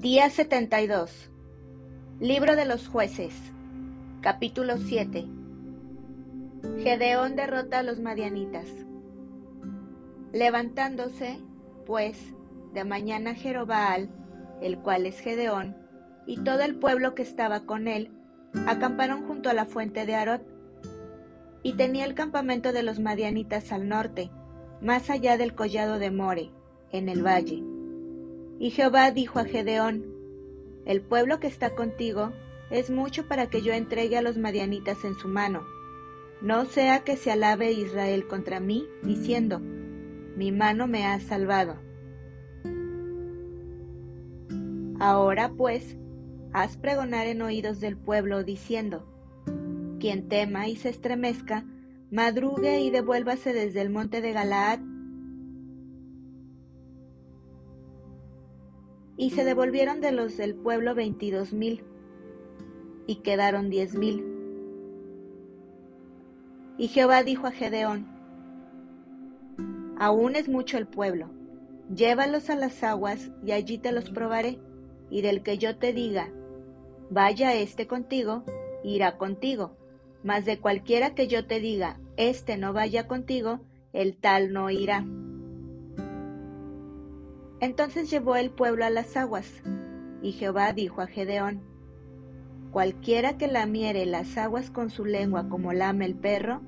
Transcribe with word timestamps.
Día 0.00 0.30
72. 0.30 1.30
Libro 2.20 2.56
de 2.56 2.64
los 2.64 2.88
jueces. 2.88 3.34
Capítulo 4.22 4.78
7. 4.78 5.26
Gedeón 6.78 7.36
derrota 7.36 7.80
a 7.80 7.82
los 7.82 8.00
madianitas. 8.00 8.64
Levantándose, 10.32 11.38
pues, 11.84 12.16
de 12.72 12.84
mañana 12.84 13.34
Jerobaal, 13.34 14.08
el 14.62 14.78
cual 14.78 15.04
es 15.04 15.18
Gedeón, 15.18 15.76
y 16.26 16.38
todo 16.38 16.62
el 16.62 16.76
pueblo 16.76 17.14
que 17.14 17.20
estaba 17.20 17.66
con 17.66 17.86
él, 17.86 18.10
acamparon 18.66 19.26
junto 19.26 19.50
a 19.50 19.54
la 19.54 19.66
fuente 19.66 20.06
de 20.06 20.14
Arot, 20.14 20.42
y 21.62 21.74
tenía 21.74 22.06
el 22.06 22.14
campamento 22.14 22.72
de 22.72 22.84
los 22.84 23.00
madianitas 23.00 23.70
al 23.70 23.86
norte, 23.86 24.30
más 24.80 25.10
allá 25.10 25.36
del 25.36 25.54
collado 25.54 25.98
de 25.98 26.10
More, 26.10 26.50
en 26.90 27.10
el 27.10 27.22
valle 27.22 27.69
y 28.60 28.70
Jehová 28.70 29.10
dijo 29.10 29.38
a 29.38 29.44
Gedeón, 29.44 30.04
El 30.84 31.00
pueblo 31.00 31.40
que 31.40 31.46
está 31.46 31.70
contigo 31.70 32.32
es 32.70 32.90
mucho 32.90 33.26
para 33.26 33.48
que 33.48 33.62
yo 33.62 33.72
entregue 33.72 34.18
a 34.18 34.22
los 34.22 34.36
madianitas 34.36 35.02
en 35.04 35.14
su 35.14 35.28
mano. 35.28 35.64
No 36.42 36.66
sea 36.66 37.00
que 37.00 37.16
se 37.16 37.32
alabe 37.32 37.72
Israel 37.72 38.28
contra 38.28 38.60
mí, 38.60 38.86
diciendo, 39.02 39.60
Mi 39.60 40.52
mano 40.52 40.86
me 40.86 41.06
ha 41.06 41.18
salvado. 41.20 41.78
Ahora 45.00 45.52
pues, 45.56 45.96
haz 46.52 46.76
pregonar 46.76 47.26
en 47.28 47.40
oídos 47.40 47.80
del 47.80 47.96
pueblo, 47.96 48.44
diciendo, 48.44 49.06
Quien 49.98 50.28
tema 50.28 50.68
y 50.68 50.76
se 50.76 50.90
estremezca, 50.90 51.64
madrugue 52.10 52.80
y 52.80 52.90
devuélvase 52.90 53.54
desde 53.54 53.80
el 53.80 53.88
monte 53.88 54.20
de 54.20 54.32
Galaad 54.32 54.80
y 59.20 59.28
se 59.28 59.44
devolvieron 59.44 60.00
de 60.00 60.12
los 60.12 60.38
del 60.38 60.54
pueblo 60.54 60.94
veintidós 60.94 61.52
mil, 61.52 61.84
y 63.06 63.16
quedaron 63.16 63.68
diez 63.68 63.94
mil. 63.94 64.24
Y 66.78 66.88
Jehová 66.88 67.22
dijo 67.22 67.46
a 67.46 67.50
Gedeón, 67.50 68.06
Aún 69.98 70.36
es 70.36 70.48
mucho 70.48 70.78
el 70.78 70.86
pueblo, 70.86 71.28
llévalos 71.94 72.48
a 72.48 72.56
las 72.56 72.82
aguas, 72.82 73.30
y 73.44 73.52
allí 73.52 73.76
te 73.76 73.92
los 73.92 74.08
probaré, 74.08 74.58
y 75.10 75.20
del 75.20 75.42
que 75.42 75.58
yo 75.58 75.76
te 75.76 75.92
diga, 75.92 76.32
vaya 77.10 77.54
este 77.54 77.86
contigo, 77.86 78.44
irá 78.82 79.18
contigo, 79.18 79.76
mas 80.24 80.46
de 80.46 80.60
cualquiera 80.60 81.14
que 81.14 81.28
yo 81.28 81.46
te 81.46 81.60
diga, 81.60 82.00
este 82.16 82.56
no 82.56 82.72
vaya 82.72 83.06
contigo, 83.06 83.60
el 83.92 84.16
tal 84.16 84.54
no 84.54 84.70
irá. 84.70 85.04
Entonces 87.60 88.10
llevó 88.10 88.36
el 88.36 88.50
pueblo 88.50 88.86
a 88.86 88.90
las 88.90 89.16
aguas, 89.18 89.62
y 90.22 90.32
Jehová 90.32 90.72
dijo 90.72 91.02
a 91.02 91.06
Gedeón, 91.06 91.60
Cualquiera 92.70 93.36
que 93.36 93.48
lamiere 93.48 94.06
las 94.06 94.38
aguas 94.38 94.70
con 94.70 94.90
su 94.90 95.04
lengua 95.04 95.48
como 95.48 95.72
lame 95.72 96.06
el 96.06 96.14
perro, 96.14 96.62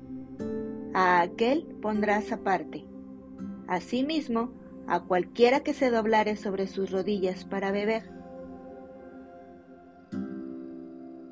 a 0.93 1.21
aquel 1.21 1.63
pondrás 1.81 2.31
aparte. 2.31 2.85
Asimismo, 3.67 4.51
a 4.85 4.99
cualquiera 4.99 5.61
que 5.61 5.73
se 5.73 5.89
doblare 5.89 6.35
sobre 6.35 6.67
sus 6.67 6.91
rodillas 6.91 7.45
para 7.45 7.71
beber. 7.71 8.11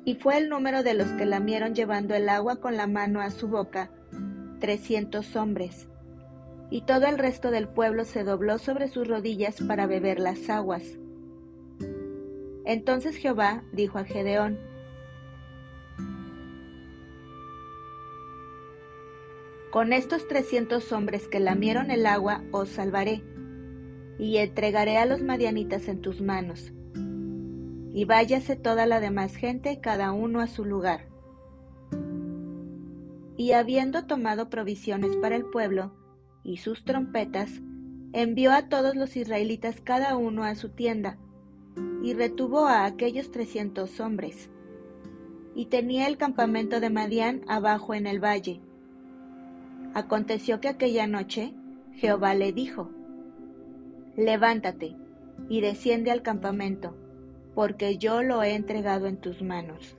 Y 0.04 0.14
fue 0.16 0.38
el 0.38 0.48
número 0.48 0.82
de 0.82 0.94
los 0.94 1.08
que 1.12 1.26
lamieron 1.26 1.74
llevando 1.74 2.14
el 2.14 2.28
agua 2.28 2.56
con 2.56 2.76
la 2.76 2.88
mano 2.88 3.20
a 3.20 3.30
su 3.30 3.46
boca, 3.46 3.90
trescientos 4.58 5.36
hombres 5.36 5.86
y 6.72 6.80
todo 6.80 7.04
el 7.04 7.18
resto 7.18 7.50
del 7.50 7.68
pueblo 7.68 8.06
se 8.06 8.24
dobló 8.24 8.56
sobre 8.56 8.88
sus 8.88 9.06
rodillas 9.06 9.60
para 9.68 9.86
beber 9.86 10.18
las 10.18 10.48
aguas. 10.48 10.82
Entonces 12.64 13.16
Jehová 13.16 13.62
dijo 13.72 13.98
a 13.98 14.04
Gedeón, 14.04 14.58
Con 19.70 19.92
estos 19.92 20.26
trescientos 20.26 20.92
hombres 20.92 21.28
que 21.28 21.40
lamieron 21.40 21.90
el 21.90 22.06
agua 22.06 22.42
os 22.52 22.70
salvaré, 22.70 23.22
y 24.18 24.38
entregaré 24.38 24.96
a 24.96 25.04
los 25.04 25.20
madianitas 25.20 25.88
en 25.88 26.00
tus 26.00 26.22
manos. 26.22 26.72
Y 27.92 28.06
váyase 28.06 28.56
toda 28.56 28.86
la 28.86 28.98
demás 29.00 29.36
gente, 29.36 29.78
cada 29.82 30.12
uno 30.12 30.40
a 30.40 30.46
su 30.46 30.64
lugar. 30.64 31.06
Y 33.36 33.52
habiendo 33.52 34.06
tomado 34.06 34.48
provisiones 34.48 35.16
para 35.16 35.36
el 35.36 35.44
pueblo, 35.44 35.92
y 36.44 36.58
sus 36.58 36.84
trompetas, 36.84 37.60
envió 38.12 38.52
a 38.52 38.68
todos 38.68 38.94
los 38.94 39.16
israelitas 39.16 39.80
cada 39.80 40.16
uno 40.16 40.44
a 40.44 40.54
su 40.54 40.68
tienda, 40.68 41.18
y 42.02 42.14
retuvo 42.14 42.66
a 42.66 42.84
aquellos 42.84 43.30
trescientos 43.30 44.00
hombres. 44.00 44.50
Y 45.54 45.66
tenía 45.66 46.06
el 46.08 46.16
campamento 46.16 46.80
de 46.80 46.90
Madián 46.90 47.42
abajo 47.46 47.94
en 47.94 48.06
el 48.06 48.22
valle. 48.22 48.60
Aconteció 49.94 50.60
que 50.60 50.68
aquella 50.68 51.06
noche 51.06 51.54
Jehová 51.94 52.34
le 52.34 52.52
dijo, 52.52 52.90
Levántate 54.16 54.96
y 55.48 55.60
desciende 55.60 56.10
al 56.10 56.22
campamento, 56.22 56.96
porque 57.54 57.98
yo 57.98 58.22
lo 58.22 58.42
he 58.42 58.54
entregado 58.54 59.06
en 59.06 59.18
tus 59.18 59.42
manos. 59.42 59.96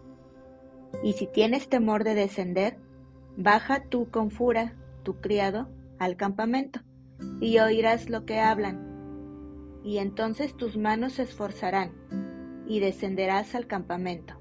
Y 1.03 1.13
si 1.13 1.27
tienes 1.27 1.69
temor 1.69 2.03
de 2.03 2.15
descender, 2.15 2.77
baja 3.37 3.83
tú 3.83 4.09
con 4.09 4.29
fura, 4.29 4.75
tu 5.03 5.15
criado, 5.15 5.67
al 6.03 6.17
campamento, 6.17 6.81
y 7.39 7.59
oirás 7.59 8.09
lo 8.09 8.25
que 8.25 8.39
hablan. 8.39 9.81
Y 9.83 9.97
entonces 9.97 10.55
tus 10.55 10.77
manos 10.77 11.13
se 11.13 11.23
esforzarán, 11.23 11.91
y 12.67 12.79
descenderás 12.79 13.55
al 13.55 13.67
campamento. 13.67 14.35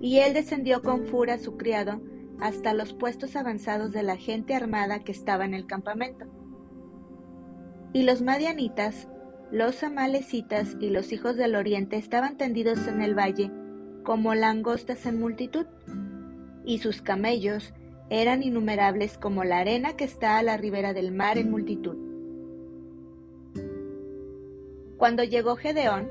Y 0.00 0.18
él 0.18 0.34
descendió 0.34 0.82
con 0.82 1.06
fura 1.06 1.38
su 1.38 1.56
criado 1.56 2.00
hasta 2.40 2.74
los 2.74 2.92
puestos 2.92 3.36
avanzados 3.36 3.92
de 3.92 4.02
la 4.02 4.16
gente 4.16 4.54
armada 4.54 4.98
que 4.98 5.12
estaba 5.12 5.44
en 5.44 5.54
el 5.54 5.66
campamento. 5.66 6.26
Y 7.92 8.02
los 8.02 8.20
madianitas, 8.22 9.08
los 9.50 9.82
amalecitas 9.82 10.76
y 10.80 10.90
los 10.90 11.12
hijos 11.12 11.36
del 11.36 11.54
oriente 11.54 11.96
estaban 11.96 12.36
tendidos 12.36 12.86
en 12.86 13.02
el 13.02 13.16
valle 13.16 13.50
como 14.02 14.34
langostas 14.34 15.06
en 15.06 15.18
multitud, 15.18 15.66
y 16.64 16.78
sus 16.78 17.02
camellos 17.02 17.72
eran 18.10 18.42
innumerables 18.42 19.18
como 19.18 19.44
la 19.44 19.58
arena 19.58 19.96
que 19.96 20.04
está 20.04 20.38
a 20.38 20.42
la 20.42 20.56
ribera 20.56 20.92
del 20.92 21.12
mar 21.12 21.38
en 21.38 21.50
multitud. 21.50 21.96
Cuando 24.96 25.24
llegó 25.24 25.56
Gedeón, 25.56 26.08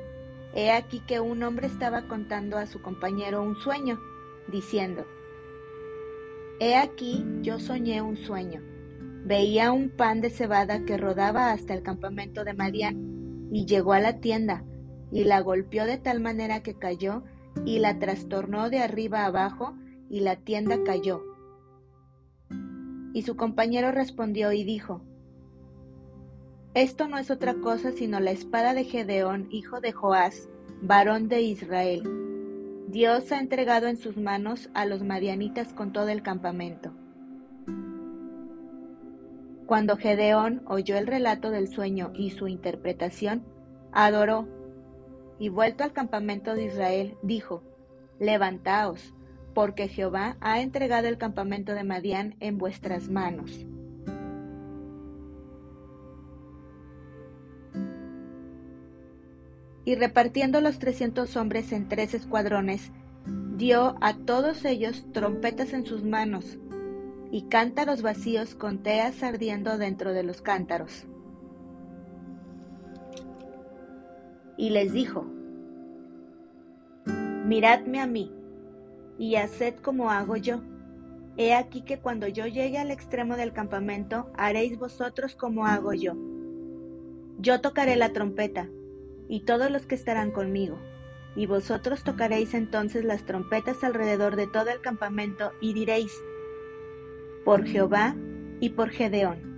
he 0.53 0.71
aquí 0.71 1.01
que 1.07 1.19
un 1.19 1.41
hombre 1.43 1.67
estaba 1.67 2.07
contando 2.07 2.57
a 2.57 2.65
su 2.65 2.81
compañero 2.81 3.41
un 3.41 3.55
sueño, 3.55 3.99
diciendo, 4.51 5.05
He 6.59 6.75
aquí 6.75 7.25
yo 7.41 7.59
soñé 7.59 8.01
un 8.01 8.17
sueño. 8.17 8.61
Veía 9.25 9.71
un 9.71 9.89
pan 9.89 10.21
de 10.21 10.29
cebada 10.29 10.85
que 10.85 10.97
rodaba 10.97 11.51
hasta 11.51 11.73
el 11.73 11.81
campamento 11.81 12.43
de 12.43 12.53
Madián, 12.53 13.49
y 13.51 13.65
llegó 13.65 13.93
a 13.93 13.99
la 13.99 14.19
tienda, 14.19 14.63
y 15.11 15.23
la 15.23 15.39
golpeó 15.39 15.85
de 15.85 15.97
tal 15.97 16.19
manera 16.19 16.61
que 16.61 16.75
cayó, 16.75 17.23
y 17.65 17.79
la 17.79 17.99
trastornó 17.99 18.69
de 18.69 18.79
arriba 18.79 19.25
abajo, 19.25 19.75
y 20.13 20.19
la 20.19 20.35
tienda 20.35 20.83
cayó. 20.83 21.23
Y 23.15 23.23
su 23.23 23.35
compañero 23.35 23.91
respondió 23.91 24.51
y 24.51 24.63
dijo, 24.63 25.01
Esto 26.75 27.07
no 27.07 27.17
es 27.17 27.31
otra 27.31 27.55
cosa 27.55 27.91
sino 27.93 28.19
la 28.19 28.29
espada 28.29 28.75
de 28.75 28.83
Gedeón, 28.83 29.47
hijo 29.49 29.81
de 29.81 29.91
Joás, 29.91 30.49
varón 30.83 31.29
de 31.29 31.41
Israel. 31.41 32.03
Dios 32.89 33.31
ha 33.31 33.39
entregado 33.39 33.87
en 33.87 33.97
sus 33.97 34.15
manos 34.15 34.69
a 34.75 34.85
los 34.85 35.01
madianitas 35.01 35.73
con 35.73 35.91
todo 35.91 36.09
el 36.09 36.21
campamento. 36.21 36.93
Cuando 39.65 39.97
Gedeón 39.97 40.61
oyó 40.67 40.95
el 40.95 41.07
relato 41.07 41.49
del 41.49 41.69
sueño 41.69 42.11
y 42.13 42.29
su 42.29 42.47
interpretación, 42.47 43.43
adoró, 43.91 44.47
y 45.39 45.49
vuelto 45.49 45.83
al 45.83 45.91
campamento 45.91 46.53
de 46.53 46.65
Israel, 46.65 47.17
dijo, 47.23 47.63
Levantaos, 48.19 49.15
porque 49.53 49.87
Jehová 49.87 50.37
ha 50.41 50.61
entregado 50.61 51.07
el 51.07 51.17
campamento 51.17 51.73
de 51.73 51.83
Madián 51.83 52.35
en 52.39 52.57
vuestras 52.57 53.09
manos. 53.09 53.65
Y 59.85 59.95
repartiendo 59.95 60.61
los 60.61 60.79
trescientos 60.79 61.35
hombres 61.35 61.71
en 61.71 61.89
tres 61.89 62.13
escuadrones, 62.13 62.91
dio 63.57 63.95
a 64.01 64.13
todos 64.13 64.63
ellos 64.65 65.05
trompetas 65.11 65.73
en 65.73 65.85
sus 65.85 66.03
manos 66.03 66.57
y 67.31 67.43
cántaros 67.43 68.01
vacíos 68.01 68.55
con 68.55 68.81
teas 68.81 69.23
ardiendo 69.23 69.77
dentro 69.77 70.13
de 70.13 70.23
los 70.23 70.41
cántaros. 70.41 71.05
Y 74.57 74.69
les 74.69 74.93
dijo, 74.93 75.25
Miradme 77.45 77.99
a 77.99 78.07
mí 78.07 78.31
y 79.17 79.35
haced 79.35 79.75
como 79.75 80.09
hago 80.09 80.37
yo. 80.37 80.61
He 81.35 81.53
aquí 81.53 81.81
que 81.81 81.99
cuando 81.99 82.27
yo 82.27 82.45
llegue 82.45 82.77
al 82.77 82.91
extremo 82.91 83.35
del 83.37 83.53
campamento, 83.53 84.31
haréis 84.35 84.77
vosotros 84.77 85.35
como 85.35 85.65
hago 85.65 85.93
yo. 85.93 86.13
Yo 87.39 87.59
tocaré 87.61 87.95
la 87.95 88.13
trompeta, 88.13 88.69
y 89.27 89.41
todos 89.41 89.71
los 89.71 89.87
que 89.87 89.95
estarán 89.95 90.31
conmigo, 90.31 90.77
y 91.35 91.47
vosotros 91.47 92.03
tocaréis 92.03 92.53
entonces 92.53 93.03
las 93.03 93.25
trompetas 93.25 93.83
alrededor 93.83 94.35
de 94.35 94.47
todo 94.47 94.69
el 94.69 94.81
campamento, 94.81 95.51
y 95.59 95.73
diréis, 95.73 96.13
por 97.43 97.65
Jehová 97.65 98.15
y 98.59 98.69
por 98.69 98.89
Gedeón. 98.89 99.51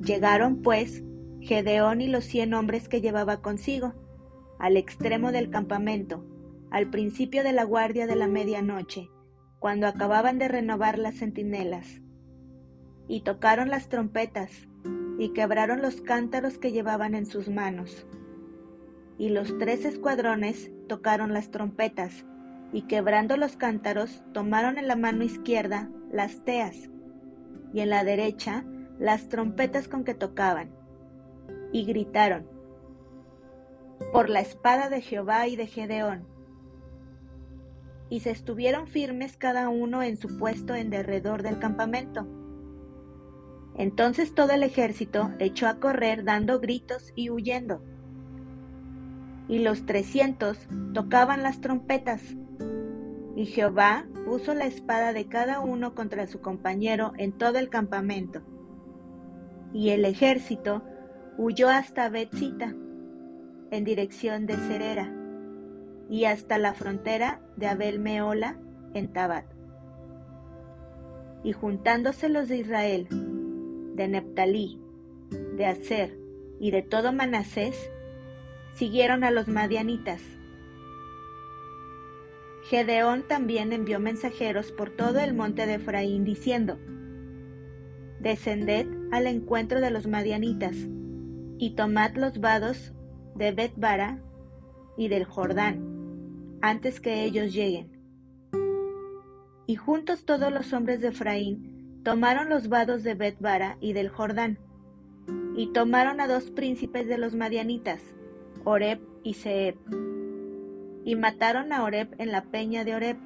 Llegaron, 0.00 0.60
pues, 0.60 1.02
Gedeón 1.40 2.00
y 2.00 2.08
los 2.08 2.24
cien 2.24 2.52
hombres 2.52 2.88
que 2.88 3.00
llevaba 3.00 3.40
consigo, 3.40 3.94
al 4.64 4.78
extremo 4.78 5.30
del 5.30 5.50
campamento, 5.50 6.24
al 6.70 6.88
principio 6.88 7.44
de 7.44 7.52
la 7.52 7.64
guardia 7.64 8.06
de 8.06 8.16
la 8.16 8.28
medianoche, 8.28 9.10
cuando 9.58 9.86
acababan 9.86 10.38
de 10.38 10.48
renovar 10.48 10.98
las 10.98 11.16
centinelas. 11.16 12.00
Y 13.06 13.24
tocaron 13.24 13.68
las 13.68 13.90
trompetas, 13.90 14.66
y 15.18 15.34
quebraron 15.34 15.82
los 15.82 16.00
cántaros 16.00 16.56
que 16.56 16.72
llevaban 16.72 17.14
en 17.14 17.26
sus 17.26 17.50
manos. 17.50 18.06
Y 19.18 19.28
los 19.28 19.58
tres 19.58 19.84
escuadrones 19.84 20.70
tocaron 20.88 21.34
las 21.34 21.50
trompetas, 21.50 22.24
y 22.72 22.86
quebrando 22.86 23.36
los 23.36 23.58
cántaros, 23.58 24.24
tomaron 24.32 24.78
en 24.78 24.88
la 24.88 24.96
mano 24.96 25.24
izquierda 25.24 25.90
las 26.10 26.42
teas, 26.42 26.88
y 27.74 27.80
en 27.80 27.90
la 27.90 28.02
derecha 28.02 28.64
las 28.98 29.28
trompetas 29.28 29.88
con 29.88 30.04
que 30.04 30.14
tocaban, 30.14 30.70
y 31.70 31.84
gritaron, 31.84 32.53
por 34.12 34.28
la 34.28 34.40
espada 34.40 34.88
de 34.88 35.00
Jehová 35.00 35.46
y 35.48 35.56
de 35.56 35.66
Gedeón. 35.66 36.26
Y 38.08 38.20
se 38.20 38.30
estuvieron 38.30 38.86
firmes 38.86 39.36
cada 39.36 39.68
uno 39.68 40.02
en 40.02 40.16
su 40.16 40.38
puesto 40.38 40.74
en 40.74 40.90
derredor 40.90 41.42
del 41.42 41.58
campamento. 41.58 42.26
Entonces 43.76 44.34
todo 44.34 44.52
el 44.52 44.62
ejército 44.62 45.32
echó 45.38 45.66
a 45.66 45.80
correr 45.80 46.24
dando 46.24 46.60
gritos 46.60 47.12
y 47.16 47.30
huyendo. 47.30 47.82
Y 49.48 49.58
los 49.58 49.84
trescientos 49.84 50.68
tocaban 50.92 51.42
las 51.42 51.60
trompetas. 51.60 52.22
Y 53.36 53.46
Jehová 53.46 54.06
puso 54.24 54.54
la 54.54 54.66
espada 54.66 55.12
de 55.12 55.26
cada 55.26 55.60
uno 55.60 55.94
contra 55.94 56.26
su 56.26 56.40
compañero 56.40 57.12
en 57.16 57.32
todo 57.32 57.58
el 57.58 57.68
campamento 57.68 58.42
y 59.74 59.90
el 59.90 60.04
ejército 60.04 60.82
huyó 61.36 61.68
hasta 61.68 62.08
Betzita, 62.08 62.74
en 63.74 63.84
dirección 63.84 64.46
de 64.46 64.56
Cerera, 64.56 65.12
y 66.08 66.26
hasta 66.26 66.58
la 66.58 66.74
frontera 66.74 67.40
de 67.56 67.66
Abel 67.66 67.98
Meola, 67.98 68.56
en 68.94 69.12
Tabat. 69.12 69.46
Y 71.42 71.52
juntándose 71.52 72.28
los 72.28 72.48
de 72.48 72.58
Israel, 72.58 73.08
de 73.96 74.08
Neptalí, 74.08 74.80
de 75.56 75.66
Aser 75.66 76.16
y 76.60 76.70
de 76.70 76.82
todo 76.82 77.12
Manasés, 77.12 77.90
siguieron 78.74 79.24
a 79.24 79.30
los 79.30 79.48
madianitas. 79.48 80.22
Gedeón 82.70 83.24
también 83.26 83.72
envió 83.72 84.00
mensajeros 84.00 84.72
por 84.72 84.90
todo 84.90 85.18
el 85.18 85.34
monte 85.34 85.66
de 85.66 85.74
Efraín 85.74 86.24
diciendo, 86.24 86.78
Descended 88.20 88.86
al 89.10 89.26
encuentro 89.26 89.80
de 89.80 89.90
los 89.90 90.06
madianitas, 90.06 90.76
y 91.58 91.74
tomad 91.74 92.14
los 92.14 92.40
vados 92.40 92.93
de 93.34 93.52
Betbara 93.52 94.18
y 94.96 95.08
del 95.08 95.24
Jordán, 95.24 96.58
antes 96.60 97.00
que 97.00 97.24
ellos 97.24 97.52
lleguen. 97.52 97.90
Y 99.66 99.76
juntos 99.76 100.24
todos 100.24 100.52
los 100.52 100.72
hombres 100.72 101.00
de 101.00 101.08
Efraín 101.08 102.00
tomaron 102.04 102.48
los 102.48 102.68
vados 102.68 103.02
de 103.02 103.14
Betbara 103.14 103.76
y 103.80 103.92
del 103.92 104.08
Jordán, 104.08 104.58
y 105.56 105.72
tomaron 105.72 106.20
a 106.20 106.28
dos 106.28 106.50
príncipes 106.50 107.06
de 107.06 107.18
los 107.18 107.34
madianitas, 107.34 108.02
Oreb 108.64 109.00
y 109.22 109.34
Seb, 109.34 109.76
y 111.04 111.16
mataron 111.16 111.72
a 111.72 111.82
Oreb 111.82 112.14
en 112.18 112.32
la 112.32 112.44
peña 112.44 112.84
de 112.84 112.94
Oreb, 112.94 113.16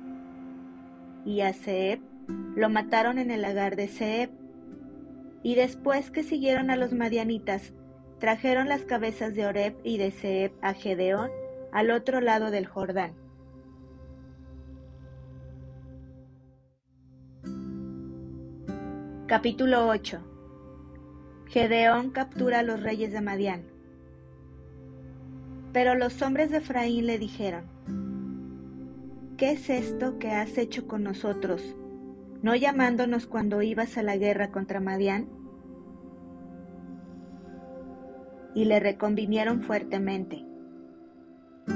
y 1.25 1.41
a 1.41 1.53
Seb 1.53 2.01
lo 2.55 2.69
mataron 2.69 3.19
en 3.19 3.31
el 3.31 3.43
lagar 3.43 3.77
de 3.77 3.89
Seb 3.89 4.31
y 5.43 5.55
después 5.55 6.11
que 6.11 6.23
siguieron 6.23 6.71
a 6.71 6.77
los 6.77 6.93
madianitas, 6.93 7.73
trajeron 8.19 8.69
las 8.69 8.83
cabezas 8.83 9.35
de 9.35 9.47
Oreb 9.47 9.77
y 9.85 9.99
de 9.99 10.11
Seb 10.11 10.53
a 10.61 10.75
Gedeón 10.75 11.31
al 11.73 11.91
otro 11.91 12.21
lado 12.21 12.51
del 12.51 12.67
Jordán. 12.67 13.13
Capítulo 19.27 19.87
8 19.89 20.21
Gedeón 21.49 22.11
captura 22.11 22.61
a 22.61 22.63
los 22.63 22.83
reyes 22.83 23.13
de 23.13 23.21
Madián. 23.21 23.63
Pero 25.73 25.95
los 25.95 26.21
hombres 26.23 26.51
de 26.51 26.59
Efraín 26.59 27.07
le 27.07 27.19
dijeron, 27.19 27.65
¿Qué 29.37 29.53
es 29.53 29.71
esto 29.71 30.19
que 30.19 30.31
has 30.31 30.59
hecho 30.59 30.89
con 30.89 31.05
nosotros, 31.05 31.77
no 32.43 32.57
llamándonos 32.57 33.27
cuando 33.27 33.63
ibas 33.63 33.97
a 33.97 34.03
la 34.03 34.17
guerra 34.17 34.51
contra 34.51 34.81
Madián? 34.81 35.38
Y 38.59 38.65
le 38.65 38.81
reconvinieron 38.81 39.63
fuertemente, 39.63 40.45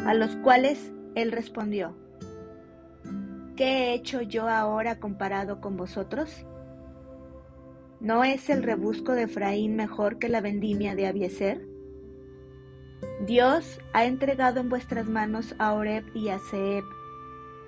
a 0.05 0.14
los 0.14 0.34
cuales 0.34 0.90
él 1.14 1.31
respondió, 1.31 1.94
¿qué 3.55 3.64
he 3.64 3.94
hecho 3.94 4.20
yo 4.20 4.49
ahora 4.49 4.99
comparado 4.99 5.61
con 5.61 5.76
vosotros? 5.76 6.44
¿No 8.00 8.25
es 8.25 8.50
el 8.50 8.64
rebusco 8.64 9.12
de 9.12 9.23
Efraín 9.23 9.76
mejor 9.76 10.19
que 10.19 10.29
la 10.29 10.40
vendimia 10.40 10.96
de 10.96 11.06
Abieser? 11.06 11.69
Dios 13.29 13.79
ha 13.93 14.05
entregado 14.05 14.58
en 14.58 14.69
vuestras 14.69 15.06
manos 15.06 15.55
a 15.61 15.75
Oreb 15.75 16.05
y 16.17 16.31
a 16.31 16.40
Seb, 16.40 16.82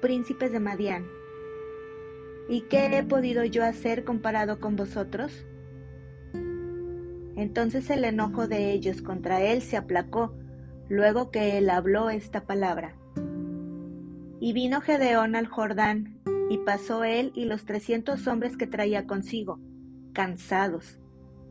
príncipes 0.00 0.50
de 0.50 0.58
Madián 0.58 1.06
¿Y 2.49 2.62
qué 2.62 2.99
he 2.99 3.05
podido 3.05 3.44
yo 3.44 3.62
hacer 3.62 4.02
comparado 4.02 4.58
con 4.58 4.75
vosotros? 4.75 5.46
Entonces 7.37 7.91
el 7.91 8.05
enojo 8.05 8.47
de 8.47 8.73
ellos 8.73 9.03
contra 9.03 9.43
él 9.43 9.63
se 9.63 9.77
aplacó, 9.77 10.35
luego 10.89 11.31
que 11.31 11.59
él 11.59 11.71
habló 11.71 12.11
esta 12.11 12.47
palabra. 12.47 12.97
Y 14.41 14.53
vino 14.53 14.81
Gedeón 14.81 15.37
al 15.37 15.47
Jordán, 15.47 16.21
y 16.51 16.59
pasó 16.59 17.05
él 17.05 17.33
y 17.35 17.47
los 17.47 17.64
trescientos 17.64 18.26
hombres 18.26 18.57
que 18.57 18.67
traía 18.67 19.07
consigo, 19.07 19.59
cansados, 20.12 20.99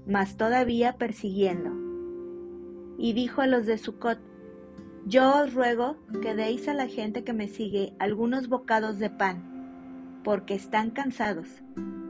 mas 0.05 0.37
todavía 0.37 0.97
persiguiendo. 0.97 1.71
Y 2.97 3.13
dijo 3.13 3.41
a 3.41 3.47
los 3.47 3.65
de 3.65 3.77
Sucot, 3.77 4.19
Yo 5.05 5.43
os 5.43 5.53
ruego 5.53 5.97
que 6.21 6.35
deis 6.35 6.67
a 6.67 6.73
la 6.73 6.87
gente 6.87 7.23
que 7.23 7.33
me 7.33 7.47
sigue 7.47 7.93
algunos 7.99 8.47
bocados 8.47 8.99
de 8.99 9.09
pan 9.09 9.53
porque 10.23 10.55
están 10.55 10.89
cansados, 10.91 11.47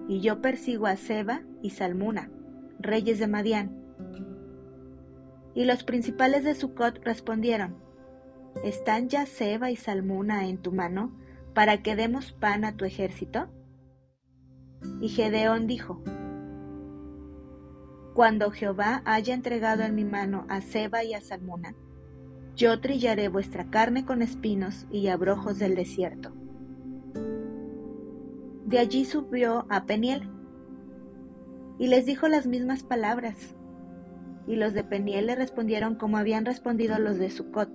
y 0.07 0.21
yo 0.21 0.41
persigo 0.41 0.85
a 0.85 0.95
Seba 0.95 1.41
y 1.61 1.71
Salmuna, 1.71 2.29
reyes 2.83 3.19
de 3.19 3.27
Madián. 3.27 3.71
Y 5.55 5.65
los 5.65 5.83
principales 5.83 6.43
de 6.43 6.55
Sucot 6.55 6.99
respondieron, 7.03 7.77
¿Están 8.63 9.09
ya 9.09 9.25
Seba 9.25 9.71
y 9.71 9.75
Salmuna 9.75 10.47
en 10.47 10.57
tu 10.57 10.71
mano 10.71 11.11
para 11.53 11.81
que 11.81 11.95
demos 11.95 12.31
pan 12.31 12.65
a 12.65 12.75
tu 12.75 12.85
ejército? 12.85 13.49
Y 15.01 15.09
Gedeón 15.09 15.65
dijo, 15.65 16.03
Cuando 18.13 18.51
Jehová 18.51 19.01
haya 19.05 19.33
entregado 19.33 19.83
en 19.83 19.95
mi 19.95 20.05
mano 20.05 20.45
a 20.49 20.61
Seba 20.61 21.03
y 21.03 21.13
a 21.13 21.21
Salmuna, 21.21 21.75
yo 22.55 22.79
trillaré 22.79 23.29
vuestra 23.29 23.69
carne 23.71 24.05
con 24.05 24.21
espinos 24.21 24.85
y 24.91 25.07
abrojos 25.07 25.57
del 25.57 25.75
desierto. 25.75 26.31
De 28.65 28.79
allí 28.79 29.05
subió 29.05 29.65
a 29.69 29.85
Peniel 29.85 30.29
y 31.79 31.87
les 31.87 32.05
dijo 32.05 32.27
las 32.27 32.45
mismas 32.47 32.83
palabras. 32.83 33.55
Y 34.47 34.55
los 34.55 34.73
de 34.73 34.83
Peniel 34.83 35.27
le 35.27 35.35
respondieron 35.35 35.95
como 35.95 36.17
habían 36.17 36.45
respondido 36.45 36.99
los 36.99 37.17
de 37.17 37.29
Sucot. 37.29 37.69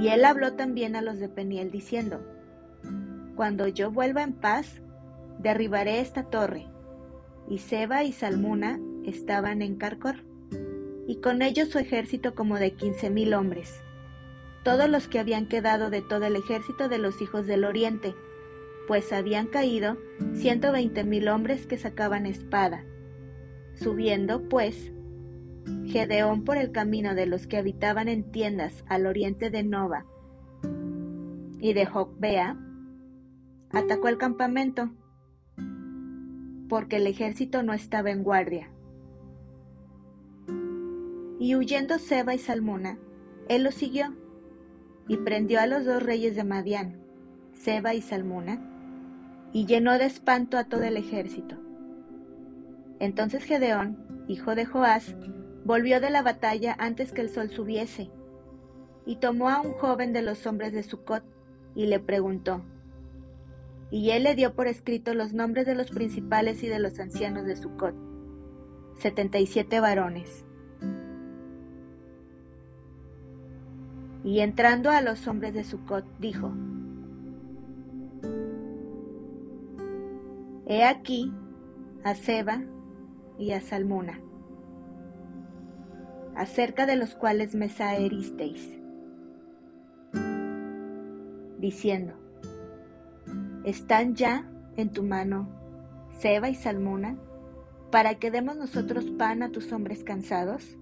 Y 0.00 0.08
él 0.08 0.24
habló 0.24 0.54
también 0.54 0.96
a 0.96 1.02
los 1.02 1.18
de 1.18 1.28
Peniel 1.28 1.70
diciendo, 1.70 2.20
Cuando 3.36 3.66
yo 3.68 3.90
vuelva 3.90 4.22
en 4.22 4.34
paz, 4.34 4.80
derribaré 5.38 6.00
esta 6.00 6.24
torre. 6.24 6.66
Y 7.48 7.58
Seba 7.58 8.04
y 8.04 8.12
Salmuna 8.12 8.78
estaban 9.04 9.62
en 9.62 9.76
Carcor, 9.76 10.24
y 11.06 11.16
con 11.16 11.40
ellos 11.40 11.70
su 11.70 11.78
ejército 11.78 12.34
como 12.34 12.58
de 12.58 12.72
quince 12.72 13.08
mil 13.08 13.32
hombres, 13.32 13.82
todos 14.64 14.88
los 14.90 15.08
que 15.08 15.18
habían 15.18 15.46
quedado 15.46 15.88
de 15.88 16.02
todo 16.02 16.26
el 16.26 16.36
ejército 16.36 16.90
de 16.90 16.98
los 16.98 17.22
hijos 17.22 17.46
del 17.46 17.64
oriente, 17.64 18.14
pues 18.88 19.12
habían 19.12 19.46
caído 19.46 19.98
ciento 20.32 20.72
veinte 20.72 21.04
mil 21.04 21.28
hombres 21.28 21.66
que 21.66 21.76
sacaban 21.76 22.26
espada. 22.26 22.84
Subiendo, 23.74 24.48
pues, 24.48 24.90
Gedeón 25.84 26.42
por 26.42 26.56
el 26.56 26.72
camino 26.72 27.14
de 27.14 27.26
los 27.26 27.46
que 27.46 27.58
habitaban 27.58 28.08
en 28.08 28.32
tiendas 28.32 28.84
al 28.88 29.06
oriente 29.06 29.50
de 29.50 29.62
Nova 29.62 30.06
y 31.60 31.74
de 31.74 31.86
Jocbea, 31.86 32.56
atacó 33.70 34.08
el 34.08 34.18
campamento. 34.18 34.90
porque 36.68 36.96
el 36.96 37.06
ejército 37.06 37.62
no 37.62 37.72
estaba 37.72 38.10
en 38.10 38.22
guardia. 38.22 38.70
Y 41.40 41.56
huyendo 41.56 41.98
Seba 41.98 42.34
y 42.34 42.38
Salmuna, 42.38 42.98
él 43.48 43.64
los 43.64 43.74
siguió 43.74 44.14
y 45.06 45.16
prendió 45.16 45.60
a 45.60 45.66
los 45.66 45.84
dos 45.84 46.02
reyes 46.02 46.36
de 46.36 46.44
Madián, 46.44 47.00
Seba 47.52 47.94
y 47.94 48.02
Salmuna, 48.02 48.67
y 49.52 49.66
llenó 49.66 49.98
de 49.98 50.06
espanto 50.06 50.58
a 50.58 50.64
todo 50.64 50.82
el 50.82 50.96
ejército. 50.96 51.56
Entonces 53.00 53.44
Gedeón, 53.44 54.24
hijo 54.28 54.54
de 54.54 54.66
Joás, 54.66 55.14
volvió 55.64 56.00
de 56.00 56.10
la 56.10 56.22
batalla 56.22 56.74
antes 56.78 57.12
que 57.12 57.20
el 57.20 57.30
sol 57.30 57.50
subiese, 57.50 58.10
y 59.06 59.16
tomó 59.16 59.48
a 59.48 59.60
un 59.60 59.72
joven 59.72 60.12
de 60.12 60.22
los 60.22 60.46
hombres 60.46 60.72
de 60.72 60.82
Sucot, 60.82 61.22
y 61.74 61.86
le 61.86 62.00
preguntó. 62.00 62.62
Y 63.90 64.10
él 64.10 64.24
le 64.24 64.34
dio 64.34 64.54
por 64.54 64.66
escrito 64.66 65.14
los 65.14 65.32
nombres 65.32 65.66
de 65.66 65.74
los 65.74 65.90
principales 65.90 66.62
y 66.62 66.68
de 66.68 66.78
los 66.78 66.98
ancianos 66.98 67.46
de 67.46 67.56
Sucot, 67.56 67.94
setenta 68.98 69.38
y 69.38 69.46
siete 69.46 69.80
varones. 69.80 70.44
Y 74.24 74.40
entrando 74.40 74.90
a 74.90 75.00
los 75.00 75.26
hombres 75.26 75.54
de 75.54 75.64
Sucot, 75.64 76.04
dijo, 76.18 76.52
He 80.70 80.84
aquí 80.84 81.32
a 82.04 82.14
Seba 82.14 82.60
y 83.38 83.52
a 83.52 83.60
Salmuna, 83.62 84.20
acerca 86.36 86.84
de 86.84 86.96
los 86.96 87.14
cuales 87.14 87.54
me 87.54 87.70
saheristeis, 87.70 88.78
diciendo, 91.58 92.12
¿están 93.64 94.14
ya 94.14 94.46
en 94.76 94.92
tu 94.92 95.02
mano 95.04 95.48
Seba 96.18 96.50
y 96.50 96.54
Salmuna, 96.54 97.16
para 97.90 98.16
que 98.16 98.30
demos 98.30 98.56
nosotros 98.56 99.06
pan 99.06 99.42
a 99.42 99.50
tus 99.50 99.72
hombres 99.72 100.04
cansados? 100.04 100.76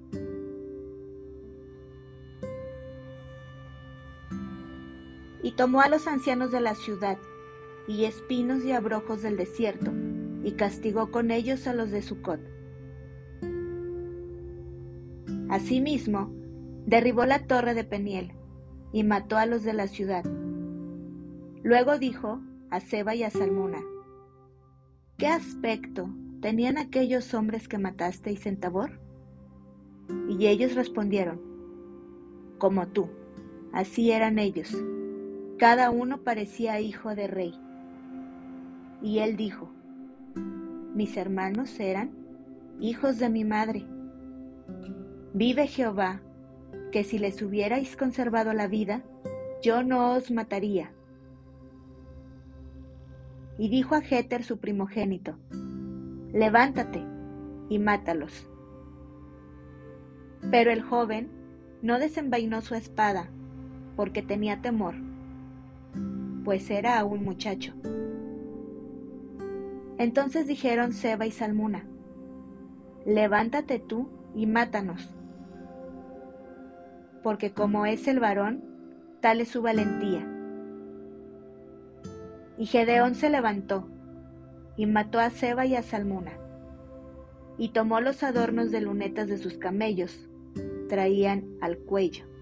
Y 5.45 5.52
tomó 5.52 5.81
a 5.81 5.88
los 5.88 6.09
ancianos 6.09 6.50
de 6.50 6.59
la 6.59 6.75
ciudad, 6.75 7.19
y 7.88 8.05
espinos 8.05 8.64
y 8.64 8.73
abrojos 8.73 9.23
del 9.23 9.37
desierto, 9.37 9.93
y 10.43 10.52
castigó 10.52 11.11
con 11.11 11.31
ellos 11.31 11.66
a 11.66 11.75
los 11.75 11.90
de 11.90 12.02
Sucot. 12.02 12.40
Asimismo, 15.49 16.33
derribó 16.87 17.25
la 17.25 17.47
torre 17.47 17.75
de 17.75 17.85
Peniel, 17.85 18.33
y 18.93 19.05
mató 19.05 19.37
a 19.37 19.47
los 19.47 19.62
de 19.62 19.73
la 19.73 19.88
ciudad. 19.88 20.25
Luego 21.62 21.99
dijo 21.99 22.40
a 22.71 22.81
Seba 22.81 23.14
y 23.14 23.23
a 23.23 23.31
Salmuna, 23.31 23.81
¿qué 25.19 25.26
aspecto 25.26 26.09
tenían 26.40 26.78
aquellos 26.78 27.35
hombres 27.35 27.69
que 27.69 27.78
matasteis 27.78 28.47
en 28.47 28.59
Tabor? 28.59 29.00
Y 30.28 30.47
ellos 30.47 30.75
respondieron, 30.75 31.40
como 32.59 32.88
tú, 32.88 33.09
así 33.73 34.12
eran 34.12 34.38
ellos, 34.38 34.76
cada 35.59 35.90
uno 35.90 36.23
parecía 36.23 36.81
hijo 36.81 37.14
de 37.14 37.26
rey. 37.26 37.55
Y 39.07 39.21
él 39.21 39.37
dijo, 39.37 39.71
mis 40.93 41.17
hermanos 41.17 41.79
eran 41.79 42.11
hijos 42.81 43.21
de 43.21 43.31
mi 43.31 43.45
madre. 43.45 43.87
Vive 45.33 45.69
Jehová, 45.69 46.23
que 46.91 47.05
si 47.05 47.21
les 47.21 47.41
hubierais 47.41 47.97
conservado 47.97 48.53
la 48.53 48.67
vida, 48.67 49.05
yo 49.63 49.85
no 49.85 50.15
os 50.15 50.33
mataría. 50.33 50.91
Y 53.59 53.69
dijo 53.69 53.95
a 53.95 54.01
Jeter 54.01 54.43
su 54.43 54.59
primogénito, 54.59 55.39
levántate 56.33 57.01
y 57.69 57.79
mátalos. 57.79 58.51
Pero 60.51 60.73
el 60.73 60.83
joven 60.83 61.31
no 61.81 62.01
desenvainó 62.01 62.61
su 62.61 62.75
espada, 62.75 63.31
porque 63.95 64.23
tenía 64.23 64.63
temor, 64.63 64.97
pues 66.43 66.69
era 66.71 66.99
aún 66.99 67.23
muchacho. 67.23 67.73
Entonces 69.99 70.47
dijeron 70.47 70.93
Seba 70.93 71.26
y 71.26 71.31
Salmuna, 71.31 71.87
levántate 73.07 73.79
tú 73.79 74.11
y 74.35 74.47
mátanos, 74.47 75.09
porque 77.23 77.53
como 77.53 77.87
es 77.87 78.07
el 78.07 78.21
varón, 78.21 78.62
tal 79.21 79.41
es 79.41 79.49
su 79.49 79.62
valentía. 79.62 80.26
Y 82.59 82.67
Gedeón 82.67 83.15
se 83.15 83.31
levantó 83.31 83.88
y 84.76 84.87
mató 84.87 85.19
a 85.19 85.31
Seba 85.31 85.65
y 85.65 85.75
a 85.76 85.83
Salmuna, 85.83 86.33
y 87.57 87.71
tomó 87.71 88.00
los 88.03 88.23
adornos 88.23 88.71
de 88.71 88.83
lunetas 88.83 89.29
de 89.29 89.38
sus 89.38 89.57
camellos, 89.57 90.29
traían 90.91 91.57
al 91.62 91.79
cuello. 91.79 92.36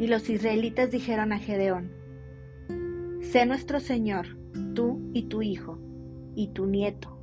Y 0.00 0.06
los 0.06 0.30
israelitas 0.30 0.90
dijeron 0.90 1.30
a 1.30 1.38
Gedeón, 1.38 1.92
Sé 3.20 3.44
nuestro 3.44 3.80
Señor, 3.80 4.38
tú 4.74 4.98
y 5.12 5.24
tu 5.24 5.42
hijo, 5.42 5.78
y 6.34 6.48
tu 6.54 6.64
nieto, 6.64 7.18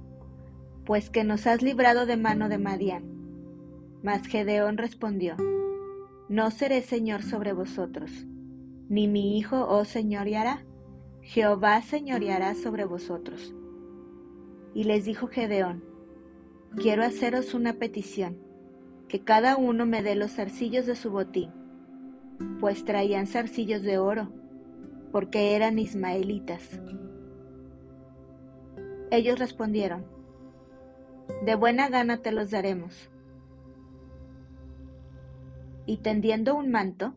pues 0.85 1.09
que 1.09 1.23
nos 1.23 1.47
has 1.47 1.63
librado 1.63 2.05
de 2.05 2.17
mano 2.17 2.49
de 2.49 2.59
Madián. 2.59 3.03
Mas 4.03 4.27
Gedeón 4.27 4.77
respondió, 4.77 5.37
No 6.29 6.51
seré 6.51 6.83
Señor 6.83 7.23
sobre 7.23 7.51
vosotros, 7.51 8.11
ni 8.89 9.07
mi 9.07 9.39
hijo 9.39 9.67
os 9.67 9.87
señoreará, 9.87 10.63
Jehová 11.23 11.81
señoreará 11.81 12.53
sobre 12.53 12.85
vosotros. 12.85 13.55
Y 14.75 14.83
les 14.83 15.03
dijo 15.03 15.25
Gedeón, 15.25 15.83
Quiero 16.75 17.03
haceros 17.03 17.55
una 17.55 17.73
petición, 17.73 18.37
que 19.07 19.23
cada 19.23 19.57
uno 19.57 19.87
me 19.87 20.03
dé 20.03 20.13
los 20.13 20.33
zarcillos 20.33 20.85
de 20.85 20.95
su 20.95 21.09
botín 21.09 21.49
pues 22.59 22.85
traían 22.85 23.27
zarcillos 23.27 23.83
de 23.83 23.97
oro, 23.97 24.29
porque 25.11 25.55
eran 25.55 25.79
ismaelitas. 25.79 26.79
Ellos 29.11 29.39
respondieron, 29.39 30.05
de 31.45 31.55
buena 31.55 31.89
gana 31.89 32.17
te 32.17 32.31
los 32.31 32.51
daremos. 32.51 33.09
Y 35.85 35.97
tendiendo 35.97 36.55
un 36.55 36.71
manto, 36.71 37.13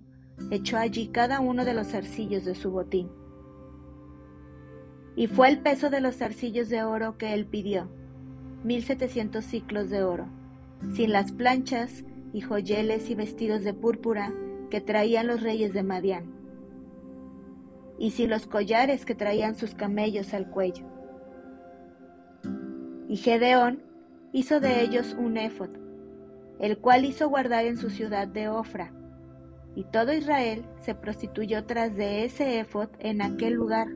echó 0.51 0.79
allí 0.79 1.09
cada 1.09 1.41
uno 1.41 1.65
de 1.65 1.75
los 1.75 1.89
zarcillos 1.89 2.45
de 2.45 2.55
su 2.55 2.71
botín. 2.71 3.11
Y 5.17 5.27
fue 5.27 5.49
el 5.49 5.61
peso 5.61 5.91
de 5.91 6.01
los 6.01 6.17
zarcillos 6.17 6.69
de 6.69 6.85
oro 6.85 7.19
que 7.19 7.35
él 7.35 7.47
pidió, 7.47 7.89
mil 8.63 8.83
setecientos 8.85 9.45
ciclos 9.45 9.91
de 9.91 10.05
oro, 10.05 10.27
sin 10.95 11.13
las 11.13 11.33
planchas 11.33 12.05
y 12.33 12.41
joyeles 12.41 13.11
y 13.11 13.15
vestidos 13.17 13.65
de 13.65 13.75
púrpura 13.75 14.33
que 14.71 14.81
traían 14.81 15.27
los 15.27 15.43
reyes 15.43 15.73
de 15.73 15.83
Madián, 15.83 16.33
y 17.99 18.13
si 18.13 18.27
los 18.27 18.47
collares 18.47 19.05
que 19.05 19.15
traían 19.15 19.55
sus 19.55 19.75
camellos 19.75 20.33
al 20.33 20.49
cuello. 20.49 20.87
Y 23.09 23.17
Gedeón 23.17 23.83
hizo 24.33 24.61
de 24.61 24.83
ellos 24.83 25.15
un 25.19 25.37
éfod, 25.37 25.71
el 26.61 26.79
cual 26.79 27.05
hizo 27.05 27.29
guardar 27.29 27.67
en 27.67 27.77
su 27.77 27.91
ciudad 27.91 28.29
de 28.29 28.49
Ofra, 28.49 28.93
y 29.75 29.85
todo 29.85 30.13
Israel 30.13 30.65
se 30.79 30.95
prostituyó 30.95 31.65
tras 31.65 31.95
de 31.95 32.25
ese 32.25 32.61
éfod 32.61 32.89
en 32.99 33.23
aquel 33.23 33.55
lugar, 33.55 33.89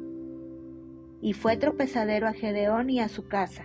y 1.20 1.32
fue 1.32 1.56
tropezadero 1.56 2.26
a 2.28 2.32
Gedeón 2.32 2.90
y 2.90 3.00
a 3.00 3.08
su 3.08 3.26
casa. 3.28 3.64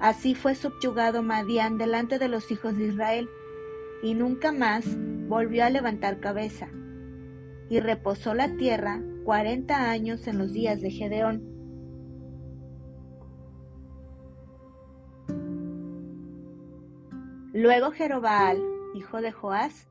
Así 0.00 0.34
fue 0.34 0.54
subyugado 0.54 1.22
Madián 1.22 1.78
delante 1.78 2.18
de 2.18 2.28
los 2.28 2.50
hijos 2.50 2.76
de 2.76 2.88
Israel, 2.88 3.28
y 4.04 4.12
nunca 4.12 4.52
más 4.52 4.84
volvió 5.28 5.64
a 5.64 5.70
levantar 5.70 6.20
cabeza. 6.20 6.68
Y 7.70 7.80
reposó 7.80 8.34
la 8.34 8.54
tierra 8.54 9.02
cuarenta 9.24 9.90
años 9.90 10.26
en 10.26 10.36
los 10.36 10.52
días 10.52 10.82
de 10.82 10.90
Gedeón. 10.90 11.42
Luego 17.54 17.92
Jerobaal, 17.92 18.58
hijo 18.94 19.22
de 19.22 19.32
Joás, 19.32 19.88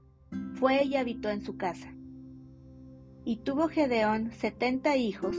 fue 0.53 0.83
y 0.83 0.95
habitó 0.95 1.31
en 1.31 1.41
su 1.41 1.57
casa. 1.57 1.91
Y 3.25 3.37
tuvo 3.37 3.67
Gedeón 3.67 4.31
setenta 4.31 4.95
hijos 4.95 5.35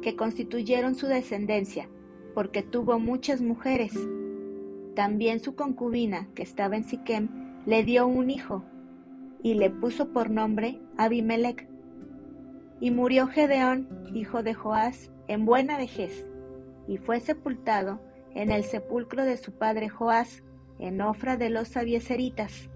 que 0.00 0.14
constituyeron 0.14 0.94
su 0.94 1.08
descendencia, 1.08 1.88
porque 2.34 2.62
tuvo 2.62 3.00
muchas 3.00 3.40
mujeres. 3.40 3.92
También 4.94 5.40
su 5.40 5.56
concubina, 5.56 6.28
que 6.34 6.44
estaba 6.44 6.76
en 6.76 6.84
Siquem, 6.84 7.41
le 7.66 7.84
dio 7.84 8.06
un 8.06 8.30
hijo 8.30 8.64
y 9.42 9.54
le 9.54 9.70
puso 9.70 10.12
por 10.12 10.30
nombre 10.30 10.80
Abimelech. 10.96 11.68
Y 12.80 12.90
murió 12.90 13.28
Gedeón, 13.28 13.88
hijo 14.14 14.42
de 14.42 14.54
Joás, 14.54 15.10
en 15.28 15.44
buena 15.44 15.76
vejez, 15.76 16.26
y 16.88 16.98
fue 16.98 17.20
sepultado 17.20 18.00
en 18.34 18.50
el 18.50 18.64
sepulcro 18.64 19.24
de 19.24 19.36
su 19.36 19.52
padre 19.52 19.88
Joás, 19.88 20.42
en 20.78 21.00
Ofra 21.00 21.36
de 21.36 21.50
los 21.50 21.76
Abieseritas. 21.76 22.68